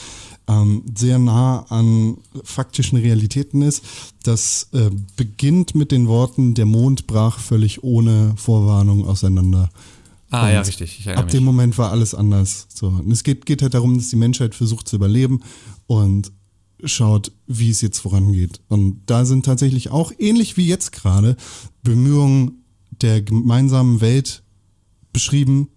ähm, 0.47 0.83
sehr 0.95 1.19
nah 1.19 1.65
an 1.71 2.19
faktischen 2.45 2.99
Realitäten 2.99 3.63
ist. 3.63 3.83
Das 4.25 4.69
äh, 4.75 4.91
beginnt 5.17 5.75
mit 5.75 5.91
den 5.91 6.07
Worten, 6.07 6.53
der 6.53 6.67
Mond 6.67 7.07
brach 7.07 7.39
völlig 7.39 7.83
ohne 7.83 8.35
Vorwarnung 8.37 9.07
auseinander. 9.07 9.71
Ah, 10.31 10.51
ja, 10.51 10.59
Und 10.59 10.67
richtig. 10.67 10.99
Ich 10.99 11.07
erinnere 11.07 11.25
Ab 11.25 11.31
dem 11.31 11.41
mich. 11.41 11.47
Moment 11.47 11.79
war 11.79 11.91
alles 11.91 12.15
anders. 12.15 12.67
So. 12.75 12.89
Und 12.89 13.11
es 13.11 13.25
geht, 13.25 13.47
geht 13.47 13.63
halt 13.63 13.73
darum, 13.73 13.97
dass 13.97 14.11
die 14.11 14.17
Menschheit 14.17 14.55
versucht 14.55 14.87
zu 14.87 14.97
überleben 14.97 15.41
und 15.87 16.31
schaut, 16.85 17.33
wie 17.47 17.71
es 17.71 17.81
jetzt 17.81 17.99
vorangeht. 17.99 18.61
Und 18.69 19.03
da 19.07 19.25
sind 19.25 19.45
tatsächlich 19.45 19.91
auch, 19.91 20.13
ähnlich 20.19 20.57
wie 20.57 20.67
jetzt 20.67 20.93
gerade, 20.93 21.37
Bemühungen 21.83 22.65
der 23.03 23.23
gemeinsamen 23.23 24.01
Welt 24.01 24.43
beschrieben, 25.13 25.69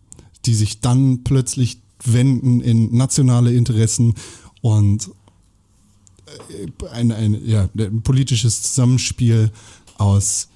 die 0.46 0.54
sich 0.54 0.82
dann 0.82 1.24
plötzlich 1.24 1.82
wenden 2.04 2.62
in 2.62 2.96
nationale 2.96 3.54
Interessen 3.54 4.16
und 4.62 5.10
äh, 6.50 6.88
ein, 6.92 7.12
ein, 7.12 7.46
ja, 7.46 7.70
ein 7.78 8.02
politisches 8.02 8.62
Zusammenspiel 8.64 9.52
aus 9.98 10.48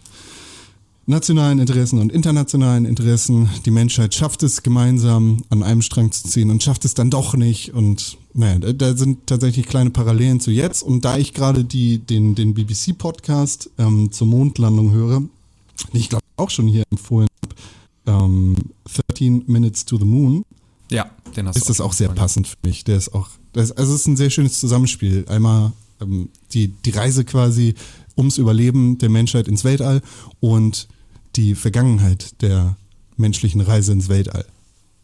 nationalen 1.06 1.60
Interessen 1.60 2.00
und 2.00 2.12
internationalen 2.12 2.86
Interessen. 2.86 3.50
Die 3.66 3.72
Menschheit 3.72 4.16
schafft 4.16 4.42
es 4.44 4.64
gemeinsam 4.64 5.44
an 5.50 5.62
einem 5.62 5.82
Strang 5.82 6.12
zu 6.12 6.28
ziehen 6.28 6.50
und 6.50 6.64
schafft 6.64 6.86
es 6.86 6.96
dann 6.96 7.12
doch 7.12 7.36
nicht. 7.36 7.74
Und 7.74 8.18
naja, 8.38 8.60
da, 8.60 8.74
da 8.74 8.96
sind 8.98 9.26
tatsächlich 9.28 9.66
kleine 9.66 9.90
Parallelen 9.92 10.40
zu 10.40 10.52
jetzt. 10.52 10.84
Und 10.84 11.06
da 11.06 11.18
ich 11.18 11.34
gerade 11.34 11.64
die, 11.64 12.00
den, 12.00 12.36
den 12.36 12.54
BBC-Podcast 12.54 13.70
ähm, 13.78 14.12
zur 14.12 14.28
Mondlandung 14.28 14.92
höre, 14.92 15.20
den 15.22 15.30
ich 15.94 16.10
glaube 16.10 16.24
auch 16.38 16.50
schon 16.50 16.68
hier 16.68 16.84
empfohlen 16.92 17.28
habe, 18.06 18.24
ähm, 18.26 18.56
13 19.10 19.44
Minutes 19.48 19.86
to 19.86 19.98
the 19.98 20.06
Moon, 20.06 20.44
Ja, 20.92 21.10
den 21.36 21.48
hast 21.48 21.58
ist 21.58 21.64
du 21.66 21.68
das 21.70 21.82
auch 21.82 21.94
sehr 21.94 22.10
mal. 22.10 22.16
passend 22.16 22.48
für 22.48 22.58
mich. 22.64 22.84
Der 22.84 22.98
ist 22.98 23.14
auch, 23.14 23.30
das, 23.54 23.72
also 23.72 23.94
es 23.94 24.02
ist 24.02 24.08
ein 24.08 24.18
sehr 24.18 24.30
schönes 24.30 24.60
Zusammenspiel. 24.60 25.26
Einmal 25.30 25.72
ähm, 26.02 26.30
die, 26.52 26.68
die 26.68 26.92
Reise 26.92 27.24
quasi 27.26 27.74
ums 28.18 28.38
Überleben 28.38 28.98
der 28.98 29.10
Menschheit 29.10 29.48
ins 29.48 29.64
Weltall 29.64 30.02
und 30.40 30.88
die 31.36 31.56
Vergangenheit 31.56 32.42
der 32.42 32.76
menschlichen 33.18 33.62
Reise 33.62 33.92
ins 33.94 34.10
Weltall 34.10 34.46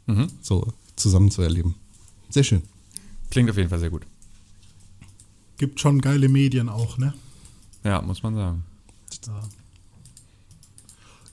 Mhm. 0.07 0.27
so 0.41 0.67
zusammen 0.95 1.29
zu 1.31 1.41
erleben. 1.41 1.75
Sehr 2.29 2.43
schön. 2.43 2.61
Klingt 3.31 3.49
auf 3.49 3.57
jeden 3.57 3.69
Fall 3.69 3.79
sehr 3.79 3.89
gut. 3.89 4.03
Gibt 5.57 5.79
schon 5.79 6.01
geile 6.01 6.29
Medien 6.29 6.69
auch, 6.69 6.97
ne? 6.97 7.13
Ja, 7.83 8.01
muss 8.01 8.21
man 8.21 8.35
sagen. 8.35 8.63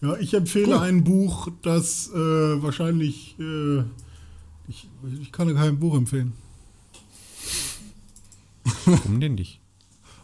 Ja, 0.00 0.16
ich 0.16 0.32
empfehle 0.32 0.80
ein 0.80 1.04
Buch, 1.04 1.48
das 1.62 2.08
äh, 2.10 2.14
wahrscheinlich. 2.14 3.38
Äh, 3.38 3.80
ich, 4.68 4.88
ich 5.20 5.32
kann 5.32 5.54
kein 5.54 5.78
Buch 5.78 5.96
empfehlen. 5.96 6.32
Warum 8.84 9.20
denn 9.20 9.34
nicht? 9.34 9.60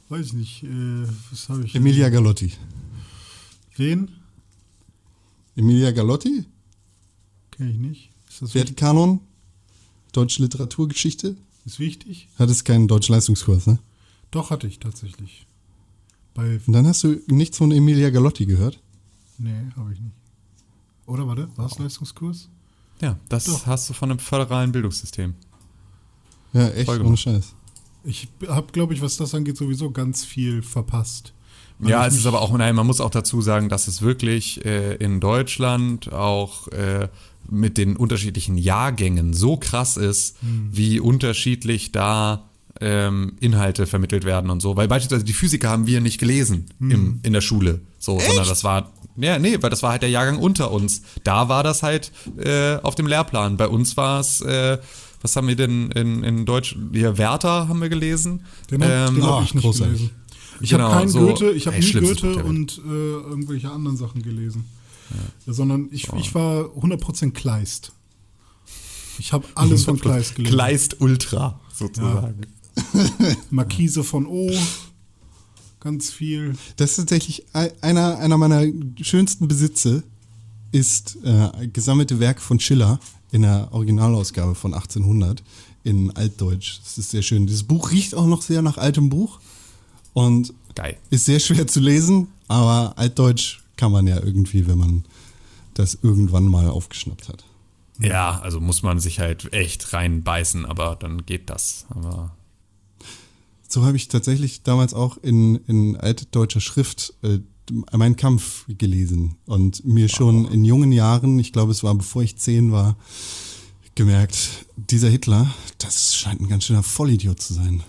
Weiß 0.08 0.26
ich 0.26 0.32
nicht. 0.34 0.62
Äh, 0.62 1.06
was 1.30 1.48
habe 1.48 1.64
ich? 1.64 1.74
Emilia 1.74 2.08
Galotti. 2.08 2.52
Wen? 3.76 4.10
Emilia 5.56 5.90
Galotti, 5.92 6.44
Kenne 7.50 7.70
ich 7.70 7.78
nicht. 7.78 8.10
Ist? 8.28 8.54
Wertekanon, 8.54 9.20
deutsche 10.12 10.42
Literaturgeschichte. 10.42 11.36
Ist 11.64 11.78
wichtig? 11.78 12.28
Hat 12.38 12.50
es 12.50 12.64
keinen 12.64 12.88
deutschen 12.88 13.14
Leistungskurs, 13.14 13.66
ne? 13.66 13.78
Doch, 14.30 14.50
hatte 14.50 14.66
ich 14.66 14.78
tatsächlich. 14.78 15.46
Bei. 16.34 16.60
Und 16.66 16.72
dann 16.72 16.86
hast 16.86 17.04
du 17.04 17.20
nichts 17.26 17.58
von 17.58 17.70
Emilia 17.72 18.10
Galotti 18.10 18.46
gehört. 18.46 18.80
Nee, 19.38 19.70
habe 19.76 19.92
ich 19.92 20.00
nicht. 20.00 20.14
Oder 21.06 21.26
warte, 21.26 21.48
war 21.56 21.66
es 21.66 21.78
Leistungskurs? 21.78 22.48
Ja, 23.00 23.18
das 23.28 23.44
Doch. 23.44 23.66
hast 23.66 23.88
du 23.88 23.92
von 23.94 24.10
einem 24.10 24.18
föderalen 24.18 24.72
Bildungssystem. 24.72 25.34
Ja, 26.52 26.68
echt, 26.68 26.88
ohne. 26.88 27.16
Scheiß. 27.16 27.54
Ich 28.04 28.28
habe, 28.46 28.70
glaube 28.72 28.94
ich, 28.94 29.02
was 29.02 29.16
das 29.16 29.34
angeht, 29.34 29.56
sowieso 29.56 29.90
ganz 29.90 30.24
viel 30.24 30.62
verpasst. 30.62 31.32
Weil 31.78 31.90
Ja, 31.90 32.06
es 32.06 32.16
ist 32.16 32.26
aber 32.26 32.40
auch, 32.40 32.56
nein, 32.56 32.74
man 32.74 32.86
muss 32.86 33.00
auch 33.00 33.10
dazu 33.10 33.40
sagen, 33.40 33.68
dass 33.68 33.88
es 33.88 34.02
wirklich 34.02 34.64
äh, 34.64 34.94
in 34.96 35.20
Deutschland 35.20 36.12
auch 36.12 36.68
äh, 36.68 37.08
mit 37.48 37.78
den 37.78 37.96
unterschiedlichen 37.96 38.56
Jahrgängen 38.56 39.34
so 39.34 39.56
krass 39.56 39.96
ist, 39.96 40.36
wie 40.70 40.98
unterschiedlich 40.98 41.92
da 41.92 42.48
ähm, 42.80 43.34
Inhalte 43.40 43.86
vermittelt 43.86 44.24
werden 44.24 44.50
und 44.50 44.60
so. 44.60 44.76
Weil 44.76 44.88
beispielsweise 44.88 45.24
die 45.24 45.32
Physiker 45.32 45.68
haben 45.68 45.86
wir 45.86 46.00
nicht 46.00 46.18
gelesen 46.18 46.66
im, 46.80 47.20
in 47.22 47.32
der 47.32 47.40
Schule, 47.40 47.80
so, 47.98 48.18
sondern 48.18 48.48
das 48.48 48.64
war, 48.64 48.92
ja, 49.16 49.38
nee, 49.38 49.58
weil 49.60 49.70
das 49.70 49.82
war 49.82 49.92
halt 49.92 50.02
der 50.02 50.10
Jahrgang 50.10 50.38
unter 50.38 50.70
uns. 50.70 51.02
Da 51.22 51.48
war 51.48 51.62
das 51.62 51.82
halt 51.82 52.12
äh, 52.36 52.76
auf 52.76 52.94
dem 52.94 53.06
Lehrplan. 53.06 53.56
Bei 53.56 53.68
uns 53.68 53.96
war 53.96 54.20
es, 54.20 54.40
äh, 54.40 54.78
was 55.22 55.36
haben 55.36 55.48
wir 55.48 55.56
denn 55.56 55.90
in, 55.92 56.24
in 56.24 56.46
Deutsch? 56.46 56.76
Hier, 56.92 57.16
Werther 57.16 57.68
haben 57.68 57.80
wir 57.80 57.88
gelesen. 57.88 58.44
Den 58.70 58.82
Ähm, 58.82 59.22
hab 59.22 59.30
ah, 59.30 59.42
ich 59.44 59.54
nicht 59.54 59.64
großartig. 59.64 59.98
gelesen. 59.98 60.23
Ich 60.60 60.70
Genau, 60.70 60.84
habe 60.84 60.94
keinen 61.00 61.08
so- 61.08 61.20
Goethe, 61.20 61.50
ich 61.52 61.66
habe 61.66 61.78
nie 61.78 61.92
Goethe 61.92 62.44
und 62.44 62.78
äh, 62.78 62.88
irgendwelche 62.90 63.70
anderen 63.70 63.96
Sachen 63.96 64.22
gelesen. 64.22 64.64
Sondern 65.46 65.88
ich, 65.92 66.08
ich 66.14 66.34
war 66.34 66.64
100% 66.76 67.32
Kleist. 67.32 67.92
Ich 69.18 69.32
habe 69.32 69.46
alles 69.54 69.84
von 69.84 70.00
Kleist 70.00 70.34
gelesen. 70.34 70.54
Kleist 70.54 71.00
Ultra, 71.00 71.60
sozusagen. 71.72 72.40
Marquise 73.50 74.02
von 74.02 74.26
O, 74.26 74.50
ganz 75.80 76.10
viel. 76.10 76.56
Das 76.76 76.90
ist 76.90 76.96
tatsächlich 76.96 77.44
ei- 77.52 77.72
einer, 77.82 78.18
einer 78.18 78.38
meiner 78.38 78.64
schönsten 79.02 79.46
Besitze, 79.46 80.02
ist 80.72 81.18
äh, 81.22 81.68
gesammelte 81.68 82.18
Werke 82.18 82.40
von 82.40 82.58
Schiller 82.58 82.98
in 83.30 83.42
der 83.42 83.68
Originalausgabe 83.72 84.54
von 84.56 84.74
1800 84.74 85.44
in 85.84 86.10
Altdeutsch. 86.16 86.80
Das 86.82 86.98
ist 86.98 87.10
sehr 87.10 87.22
schön. 87.22 87.46
Dieses 87.46 87.62
Buch 87.62 87.92
riecht 87.92 88.14
auch 88.14 88.26
noch 88.26 88.42
sehr 88.42 88.62
nach 88.62 88.78
altem 88.78 89.08
Buch 89.10 89.38
und 90.14 90.54
Geil. 90.74 90.96
ist 91.10 91.26
sehr 91.26 91.40
schwer 91.40 91.66
zu 91.66 91.80
lesen, 91.80 92.28
aber 92.48 92.94
Altdeutsch 92.96 93.60
kann 93.76 93.92
man 93.92 94.06
ja 94.06 94.16
irgendwie, 94.16 94.66
wenn 94.66 94.78
man 94.78 95.04
das 95.74 95.98
irgendwann 96.00 96.46
mal 96.46 96.68
aufgeschnappt 96.68 97.28
hat. 97.28 97.44
Ja, 98.00 98.40
also 98.40 98.60
muss 98.60 98.82
man 98.82 98.98
sich 98.98 99.20
halt 99.20 99.52
echt 99.52 99.92
reinbeißen, 99.92 100.66
aber 100.66 100.96
dann 100.96 101.26
geht 101.26 101.50
das. 101.50 101.86
Aber 101.90 102.34
So 103.68 103.84
habe 103.84 103.96
ich 103.96 104.08
tatsächlich 104.08 104.62
damals 104.62 104.94
auch 104.94 105.16
in, 105.18 105.56
in 105.66 105.96
altdeutscher 105.96 106.60
Schrift 106.60 107.14
äh, 107.22 107.38
Mein 107.92 108.16
Kampf 108.16 108.66
gelesen 108.68 109.36
und 109.46 109.84
mir 109.84 110.08
schon 110.08 110.46
in 110.46 110.64
jungen 110.64 110.92
Jahren, 110.92 111.38
ich 111.38 111.52
glaube 111.52 111.72
es 111.72 111.82
war 111.82 111.94
bevor 111.94 112.22
ich 112.22 112.36
zehn 112.36 112.72
war, 112.72 112.96
gemerkt, 113.94 114.66
dieser 114.76 115.08
Hitler, 115.08 115.52
das 115.78 116.16
scheint 116.16 116.40
ein 116.40 116.48
ganz 116.48 116.64
schöner 116.64 116.82
Vollidiot 116.82 117.40
zu 117.40 117.54
sein. 117.54 117.82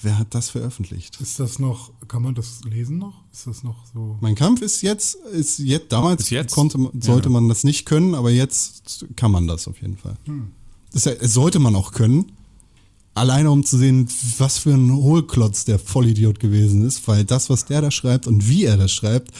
Wer 0.00 0.16
hat 0.18 0.32
das 0.34 0.50
veröffentlicht? 0.50 1.20
Ist 1.20 1.40
das 1.40 1.58
noch, 1.58 1.90
kann 2.06 2.22
man 2.22 2.34
das 2.34 2.60
lesen 2.64 2.98
noch? 2.98 3.24
Ist 3.32 3.46
das 3.48 3.64
noch 3.64 3.84
so? 3.92 4.16
Mein 4.20 4.36
Kampf 4.36 4.62
ist 4.62 4.80
jetzt, 4.82 5.16
ist 5.32 5.58
jetzt 5.58 5.90
damals 5.90 6.18
Bis 6.22 6.30
jetzt? 6.30 6.54
konnte 6.54 6.78
sollte 7.00 7.28
Ja. 7.28 7.32
man 7.32 7.48
das 7.48 7.64
nicht 7.64 7.84
können, 7.84 8.14
aber 8.14 8.30
jetzt 8.30 9.06
kann 9.16 9.32
man 9.32 9.48
das 9.48 9.66
auf 9.66 9.80
jeden 9.82 9.96
Fall. 9.96 10.16
Das 10.92 11.06
äh, 11.06 11.16
sollte 11.26 11.58
man 11.58 11.74
auch 11.74 11.90
können. 11.92 12.30
Alleine 13.14 13.50
um 13.50 13.64
zu 13.64 13.76
sehen, 13.76 14.08
was 14.38 14.58
für 14.58 14.70
ein 14.72 14.92
Hohlklotz 14.92 15.64
der 15.64 15.80
Vollidiot 15.80 16.38
gewesen 16.38 16.86
ist, 16.86 17.06
weil 17.08 17.24
das, 17.24 17.50
was 17.50 17.64
der 17.64 17.80
da 17.80 17.90
schreibt 17.90 18.28
und 18.28 18.48
wie 18.48 18.64
er 18.64 18.76
das 18.76 18.92
schreibt, 18.92 19.32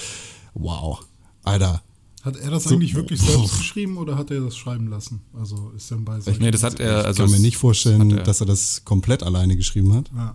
wow, 0.55 1.01
Alter. 1.45 1.83
Hat 2.23 2.35
er 2.37 2.51
das 2.51 2.65
So- 2.65 2.71
eigentlich 2.75 2.97
wirklich 2.97 3.21
selbst 3.21 3.59
geschrieben 3.59 3.97
oder 3.97 4.19
hat 4.19 4.33
er 4.33 4.41
das 4.41 4.57
schreiben 4.57 4.89
lassen? 4.89 5.21
Also 5.39 5.71
ist 5.77 5.89
er 5.93 5.99
bei 5.99 6.19
solchen 6.21 6.43
nee, 6.43 6.51
das 6.51 6.65
hat 6.65 6.81
er, 6.81 7.03
Ich 7.03 7.07
also 7.07 7.23
kann 7.23 7.31
mir 7.31 7.39
nicht 7.39 7.57
vorstellen, 7.57 8.11
er- 8.11 8.25
dass 8.25 8.41
er 8.41 8.47
das 8.47 8.83
komplett 8.85 9.23
alleine 9.23 9.57
geschrieben 9.57 9.95
hat. 9.95 10.11
Ja. 10.15 10.35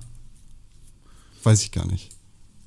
Weiß 1.44 1.62
ich 1.64 1.72
gar 1.72 1.86
nicht. 1.86 2.10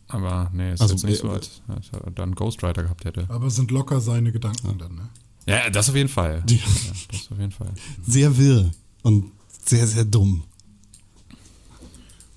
Aber 0.09 0.51
nee, 0.55 0.73
ist 0.73 0.81
Also, 0.81 0.95
jetzt 0.95 1.05
nicht 1.05 1.19
äh, 1.19 1.23
so, 1.23 1.31
als 1.31 1.63
als 1.69 1.87
er 1.93 2.11
dann 2.13 2.35
Ghostwriter 2.35 2.83
gehabt 2.85 3.05
hätte. 3.05 3.27
Aber 3.29 3.47
es 3.47 3.57
sind 3.57 3.71
locker 3.71 4.01
seine 4.01 4.31
Gedanken 4.33 4.79
dann, 4.79 4.95
ne? 4.95 5.09
Ja, 5.47 5.69
das 5.71 5.89
auf 5.89 5.97
jeden 5.97 6.09
Fall. 6.09 6.43
Die- 6.47 6.57
Ja, 6.57 6.63
das 7.11 7.31
auf 7.33 7.39
jeden 7.39 7.53
Fall. 7.53 7.73
Sehr 8.07 8.37
wirr 8.37 8.71
und 9.03 9.33
sehr, 9.65 9.87
sehr 9.87 10.05
dumm. 10.05 10.45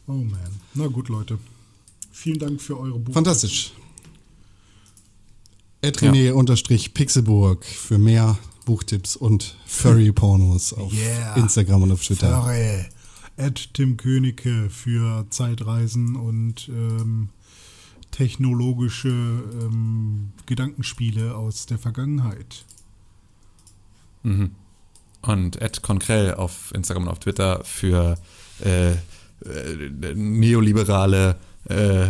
Oh 0.07 0.13
man. 0.13 0.39
Na 0.73 0.87
gut, 0.87 1.09
Leute. 1.09 1.37
Vielen 2.11 2.39
Dank 2.39 2.59
für 2.61 2.79
eure 2.79 2.97
Buch. 2.99 3.13
Fantastisch. 3.13 3.71
René-Pixelburg 5.83 7.63
für 7.65 7.97
mehr 7.97 8.37
Buchtipps 8.65 9.15
und 9.15 9.55
Furry-Pornos 9.65 10.73
auf 10.73 10.93
Yeah. 10.93 11.35
Instagram 11.35 11.83
und 11.83 11.91
auf 11.91 12.03
Twitter. 12.03 12.29
Sorry. 12.41 12.85
Ed 13.39 13.73
Tim 13.73 13.95
Königke 13.97 14.69
für 14.69 15.25
Zeitreisen 15.29 16.15
und 16.15 16.69
ähm, 16.69 17.29
technologische 18.11 19.09
ähm, 19.09 20.33
Gedankenspiele 20.45 21.35
aus 21.35 21.65
der 21.65 21.77
Vergangenheit. 21.77 22.65
Und 25.21 25.61
Ed 25.61 25.81
Konkrell 25.81 26.33
auf 26.33 26.73
Instagram 26.73 27.03
und 27.03 27.09
auf 27.09 27.19
Twitter 27.19 27.63
für 27.63 28.17
äh, 28.63 28.91
äh, 28.91 28.97
neoliberale 30.15 31.37
äh, 31.69 32.07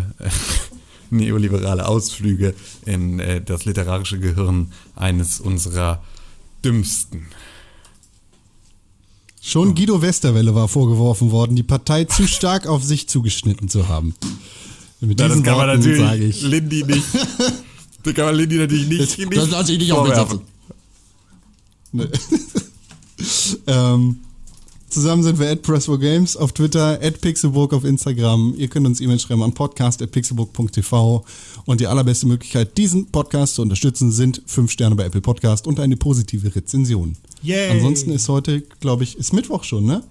neoliberale 1.12 1.88
Ausflüge 1.88 2.56
in 2.86 3.20
äh, 3.20 3.42
das 3.42 3.65
literarische 3.65 4.20
Gehirn 4.20 4.74
eines 4.96 5.39
unserer 5.39 6.04
dümmsten. 6.63 7.28
Schon 9.41 9.73
Guido 9.75 10.02
Westerwelle 10.02 10.54
war 10.54 10.67
vorgeworfen 10.67 11.32
worden, 11.32 11.56
die 11.56 11.63
Partei 11.63 12.04
zu 12.06 12.28
stark 12.28 12.67
auf 12.67 12.84
sich 12.84 13.08
zugeschnitten 13.08 13.69
zu 13.69 13.88
haben. 13.88 14.13
Mit 15.02 15.19
diesen 15.19 15.45
Worten 15.45 15.82
sage 15.97 16.25
ich. 16.25 16.41
Lindy 16.41 16.84
nicht. 16.84 17.04
Das 18.02 18.13
kann 18.13 18.25
man 18.28 18.36
Lindy 18.36 18.56
natürlich 18.58 18.88
nicht. 18.88 19.19
Das- 19.19 19.30
das 19.30 19.49
lasse 19.49 19.73
ich 19.73 19.80
nicht 19.80 19.91
vorwerfen. 19.91 20.39
Ähm, 23.67 24.17
zusammen 24.89 25.23
sind 25.23 25.39
wir 25.39 25.49
at 25.49 25.65
Press4Games 25.65 26.38
auf 26.38 26.54
Twitter, 26.54 26.99
at 27.02 27.19
Pixelburg 27.19 27.73
auf 27.73 27.84
Instagram. 27.84 28.54
Ihr 28.58 28.69
könnt 28.69 28.88
uns 28.88 29.02
E-Mail 29.02 29.19
schreiben 29.19 29.43
an 29.43 29.54
podcast.pixelburg.tv. 29.54 31.25
Und 31.65 31.82
die 31.82 31.88
allerbeste 31.88 32.28
Möglichkeit, 32.28 32.78
diesen 32.78 33.08
Podcast 33.08 33.56
zu 33.56 33.62
unterstützen, 33.62 34.12
sind 34.13 34.41
5 34.45 34.71
Sterne 34.71 34.95
bei 34.95 35.04
Apple 35.06 35.19
Podcast 35.21 35.67
und 35.67 35.80
eine 35.82 35.97
positive 35.97 36.56
Rezension. 36.56 37.17
Yay. 37.41 37.69
Ansonsten 37.71 38.12
ist 38.12 38.28
heute, 38.30 38.62
glaube 38.80 39.04
ich, 39.04 39.17
ist 39.17 39.34
Mittwoch 39.34 39.63
schon, 39.63 39.86
ne? 39.86 40.04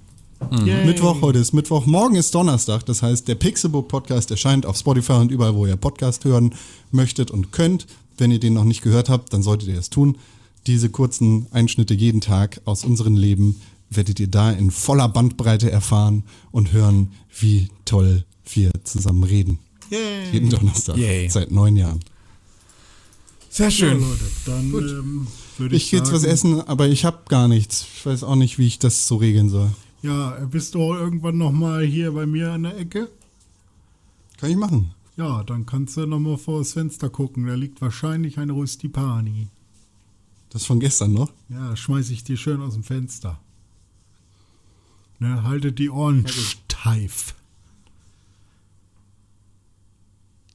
Yay. 0.64 0.86
Mittwoch, 0.86 1.20
heute 1.20 1.38
ist 1.40 1.52
Mittwoch, 1.52 1.84
morgen 1.86 2.14
ist 2.14 2.34
Donnerstag. 2.34 2.86
Das 2.86 3.02
heißt, 3.02 3.26
der 3.28 3.34
Pixelbook 3.34 3.88
Podcast 3.88 4.30
erscheint 4.30 4.66
auf 4.66 4.76
Spotify 4.78 5.14
und 5.14 5.30
überall, 5.32 5.54
wo 5.54 5.66
ihr 5.66 5.76
Podcast 5.76 6.24
hören 6.24 6.54
möchtet 6.92 7.30
und 7.30 7.52
könnt. 7.52 7.86
Wenn 8.16 8.30
ihr 8.30 8.40
den 8.40 8.54
noch 8.54 8.64
nicht 8.64 8.82
gehört 8.82 9.08
habt, 9.08 9.32
dann 9.32 9.42
solltet 9.42 9.68
ihr 9.68 9.78
es 9.78 9.90
tun. 9.90 10.16
Diese 10.66 10.90
kurzen 10.90 11.46
Einschnitte 11.50 11.94
jeden 11.94 12.20
Tag 12.20 12.60
aus 12.64 12.84
unserem 12.84 13.16
Leben 13.16 13.60
werdet 13.90 14.20
ihr 14.20 14.28
da 14.28 14.50
in 14.50 14.70
voller 14.70 15.08
Bandbreite 15.08 15.70
erfahren 15.70 16.24
und 16.50 16.72
hören, 16.72 17.12
wie 17.38 17.68
toll 17.84 18.24
wir 18.52 18.70
zusammen 18.84 19.24
reden. 19.24 19.58
Yay. 19.90 20.30
Jeden 20.32 20.50
Donnerstag. 20.50 20.96
Yay. 20.96 21.28
Seit 21.28 21.50
neun 21.50 21.76
Jahren. 21.76 22.00
Sehr 23.50 23.66
Ja, 23.66 23.70
schön. 23.70 24.00
Leute, 24.00 24.24
dann 24.46 24.72
ähm, 24.74 25.26
würde 25.58 25.76
ich, 25.76 25.84
Ich 25.84 25.90
gehe 25.90 26.00
jetzt 26.00 26.12
was 26.12 26.24
essen, 26.24 26.60
aber 26.60 26.88
ich 26.88 27.04
habe 27.04 27.22
gar 27.28 27.48
nichts. 27.48 27.86
Ich 27.96 28.06
weiß 28.06 28.22
auch 28.24 28.36
nicht, 28.36 28.58
wie 28.58 28.66
ich 28.66 28.78
das 28.78 29.06
so 29.06 29.16
regeln 29.16 29.48
soll. 29.48 29.70
Ja, 30.02 30.30
bist 30.46 30.74
du 30.74 30.94
irgendwann 30.94 31.38
nochmal 31.38 31.84
hier 31.84 32.12
bei 32.12 32.26
mir 32.26 32.52
an 32.52 32.64
der 32.64 32.78
Ecke? 32.78 33.10
Kann 34.38 34.50
ich 34.50 34.56
machen. 34.56 34.94
Ja, 35.16 35.42
dann 35.42 35.66
kannst 35.66 35.96
du 35.96 36.06
nochmal 36.06 36.38
vor 36.38 36.60
das 36.60 36.74
Fenster 36.74 37.10
gucken. 37.10 37.46
Da 37.46 37.54
liegt 37.54 37.80
wahrscheinlich 37.80 38.38
ein 38.38 38.50
Röstipani. 38.50 39.48
Das 40.50 40.64
von 40.64 40.78
gestern 40.78 41.12
noch. 41.12 41.30
Ja, 41.48 41.74
schmeiß 41.76 42.10
ich 42.10 42.22
dir 42.22 42.36
schön 42.36 42.60
aus 42.60 42.74
dem 42.74 42.84
Fenster. 42.84 43.40
Ne, 45.18 45.42
haltet 45.42 45.80
die 45.80 45.90
Ohren 45.90 46.26
steif. 46.28 47.34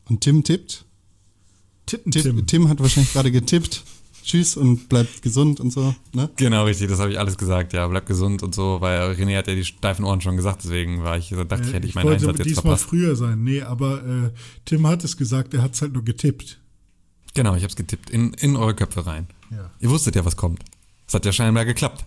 Und 0.06 0.22
Tim 0.22 0.44
tippt. 0.44 0.86
Tim, 1.86 2.10
Tim. 2.10 2.48
Tim 2.48 2.70
hat 2.70 2.80
wahrscheinlich 2.80 3.12
gerade 3.12 3.32
getippt. 3.32 3.84
Tschüss 4.24 4.58
und 4.58 4.90
bleibt 4.90 5.22
gesund 5.22 5.60
und 5.60 5.72
so. 5.72 5.94
Ne? 6.14 6.30
Genau, 6.36 6.66
richtig, 6.66 6.90
das 6.90 7.00
habe 7.00 7.12
ich 7.12 7.20
alles 7.20 7.38
gesagt, 7.38 7.74
ja. 7.74 7.88
Bleib 7.88 8.06
gesund 8.06 8.44
und 8.44 8.56
so, 8.56 8.82
weil 8.82 9.12
René 9.12 9.38
hat 9.38 9.48
ja 9.48 9.56
die 9.56 9.66
steifen 9.66 10.06
Ohren 10.06 10.22
schon 10.22 10.36
gesagt, 10.36 10.64
deswegen 10.64 11.04
war 11.04 11.18
ich, 11.18 11.30
dachte 11.30 11.64
ich, 11.68 11.74
hätte 11.74 11.88
ich 11.88 11.96
meinen 11.96 12.14
Einsatz 12.14 12.38
jetzt 12.38 12.46
diesmal 12.48 12.62
verpasst. 12.64 12.86
früher 12.86 13.16
sein. 13.16 13.44
Nee, 13.44 13.62
aber 13.62 14.04
äh, 14.04 14.30
Tim 14.66 14.88
hat 14.88 15.04
es 15.04 15.18
gesagt, 15.18 15.54
er 15.54 15.62
hat 15.62 15.74
es 15.74 15.82
halt 15.82 15.94
nur 15.94 16.04
getippt. 16.04 16.60
Genau, 17.34 17.56
ich 17.56 17.64
habe 17.64 17.70
es 17.70 17.76
getippt. 17.76 18.10
In, 18.10 18.34
in 18.36 18.56
eure 18.56 18.76
Köpfe 18.76 19.06
rein. 19.06 19.28
Ja. 19.52 19.72
Ihr 19.80 19.90
wusstet 19.90 20.16
ja, 20.16 20.24
was 20.24 20.38
kommt. 20.38 20.64
Es 21.08 21.14
hat 21.14 21.26
ja 21.26 21.32
scheinbar 21.32 21.66
geklappt. 21.66 22.06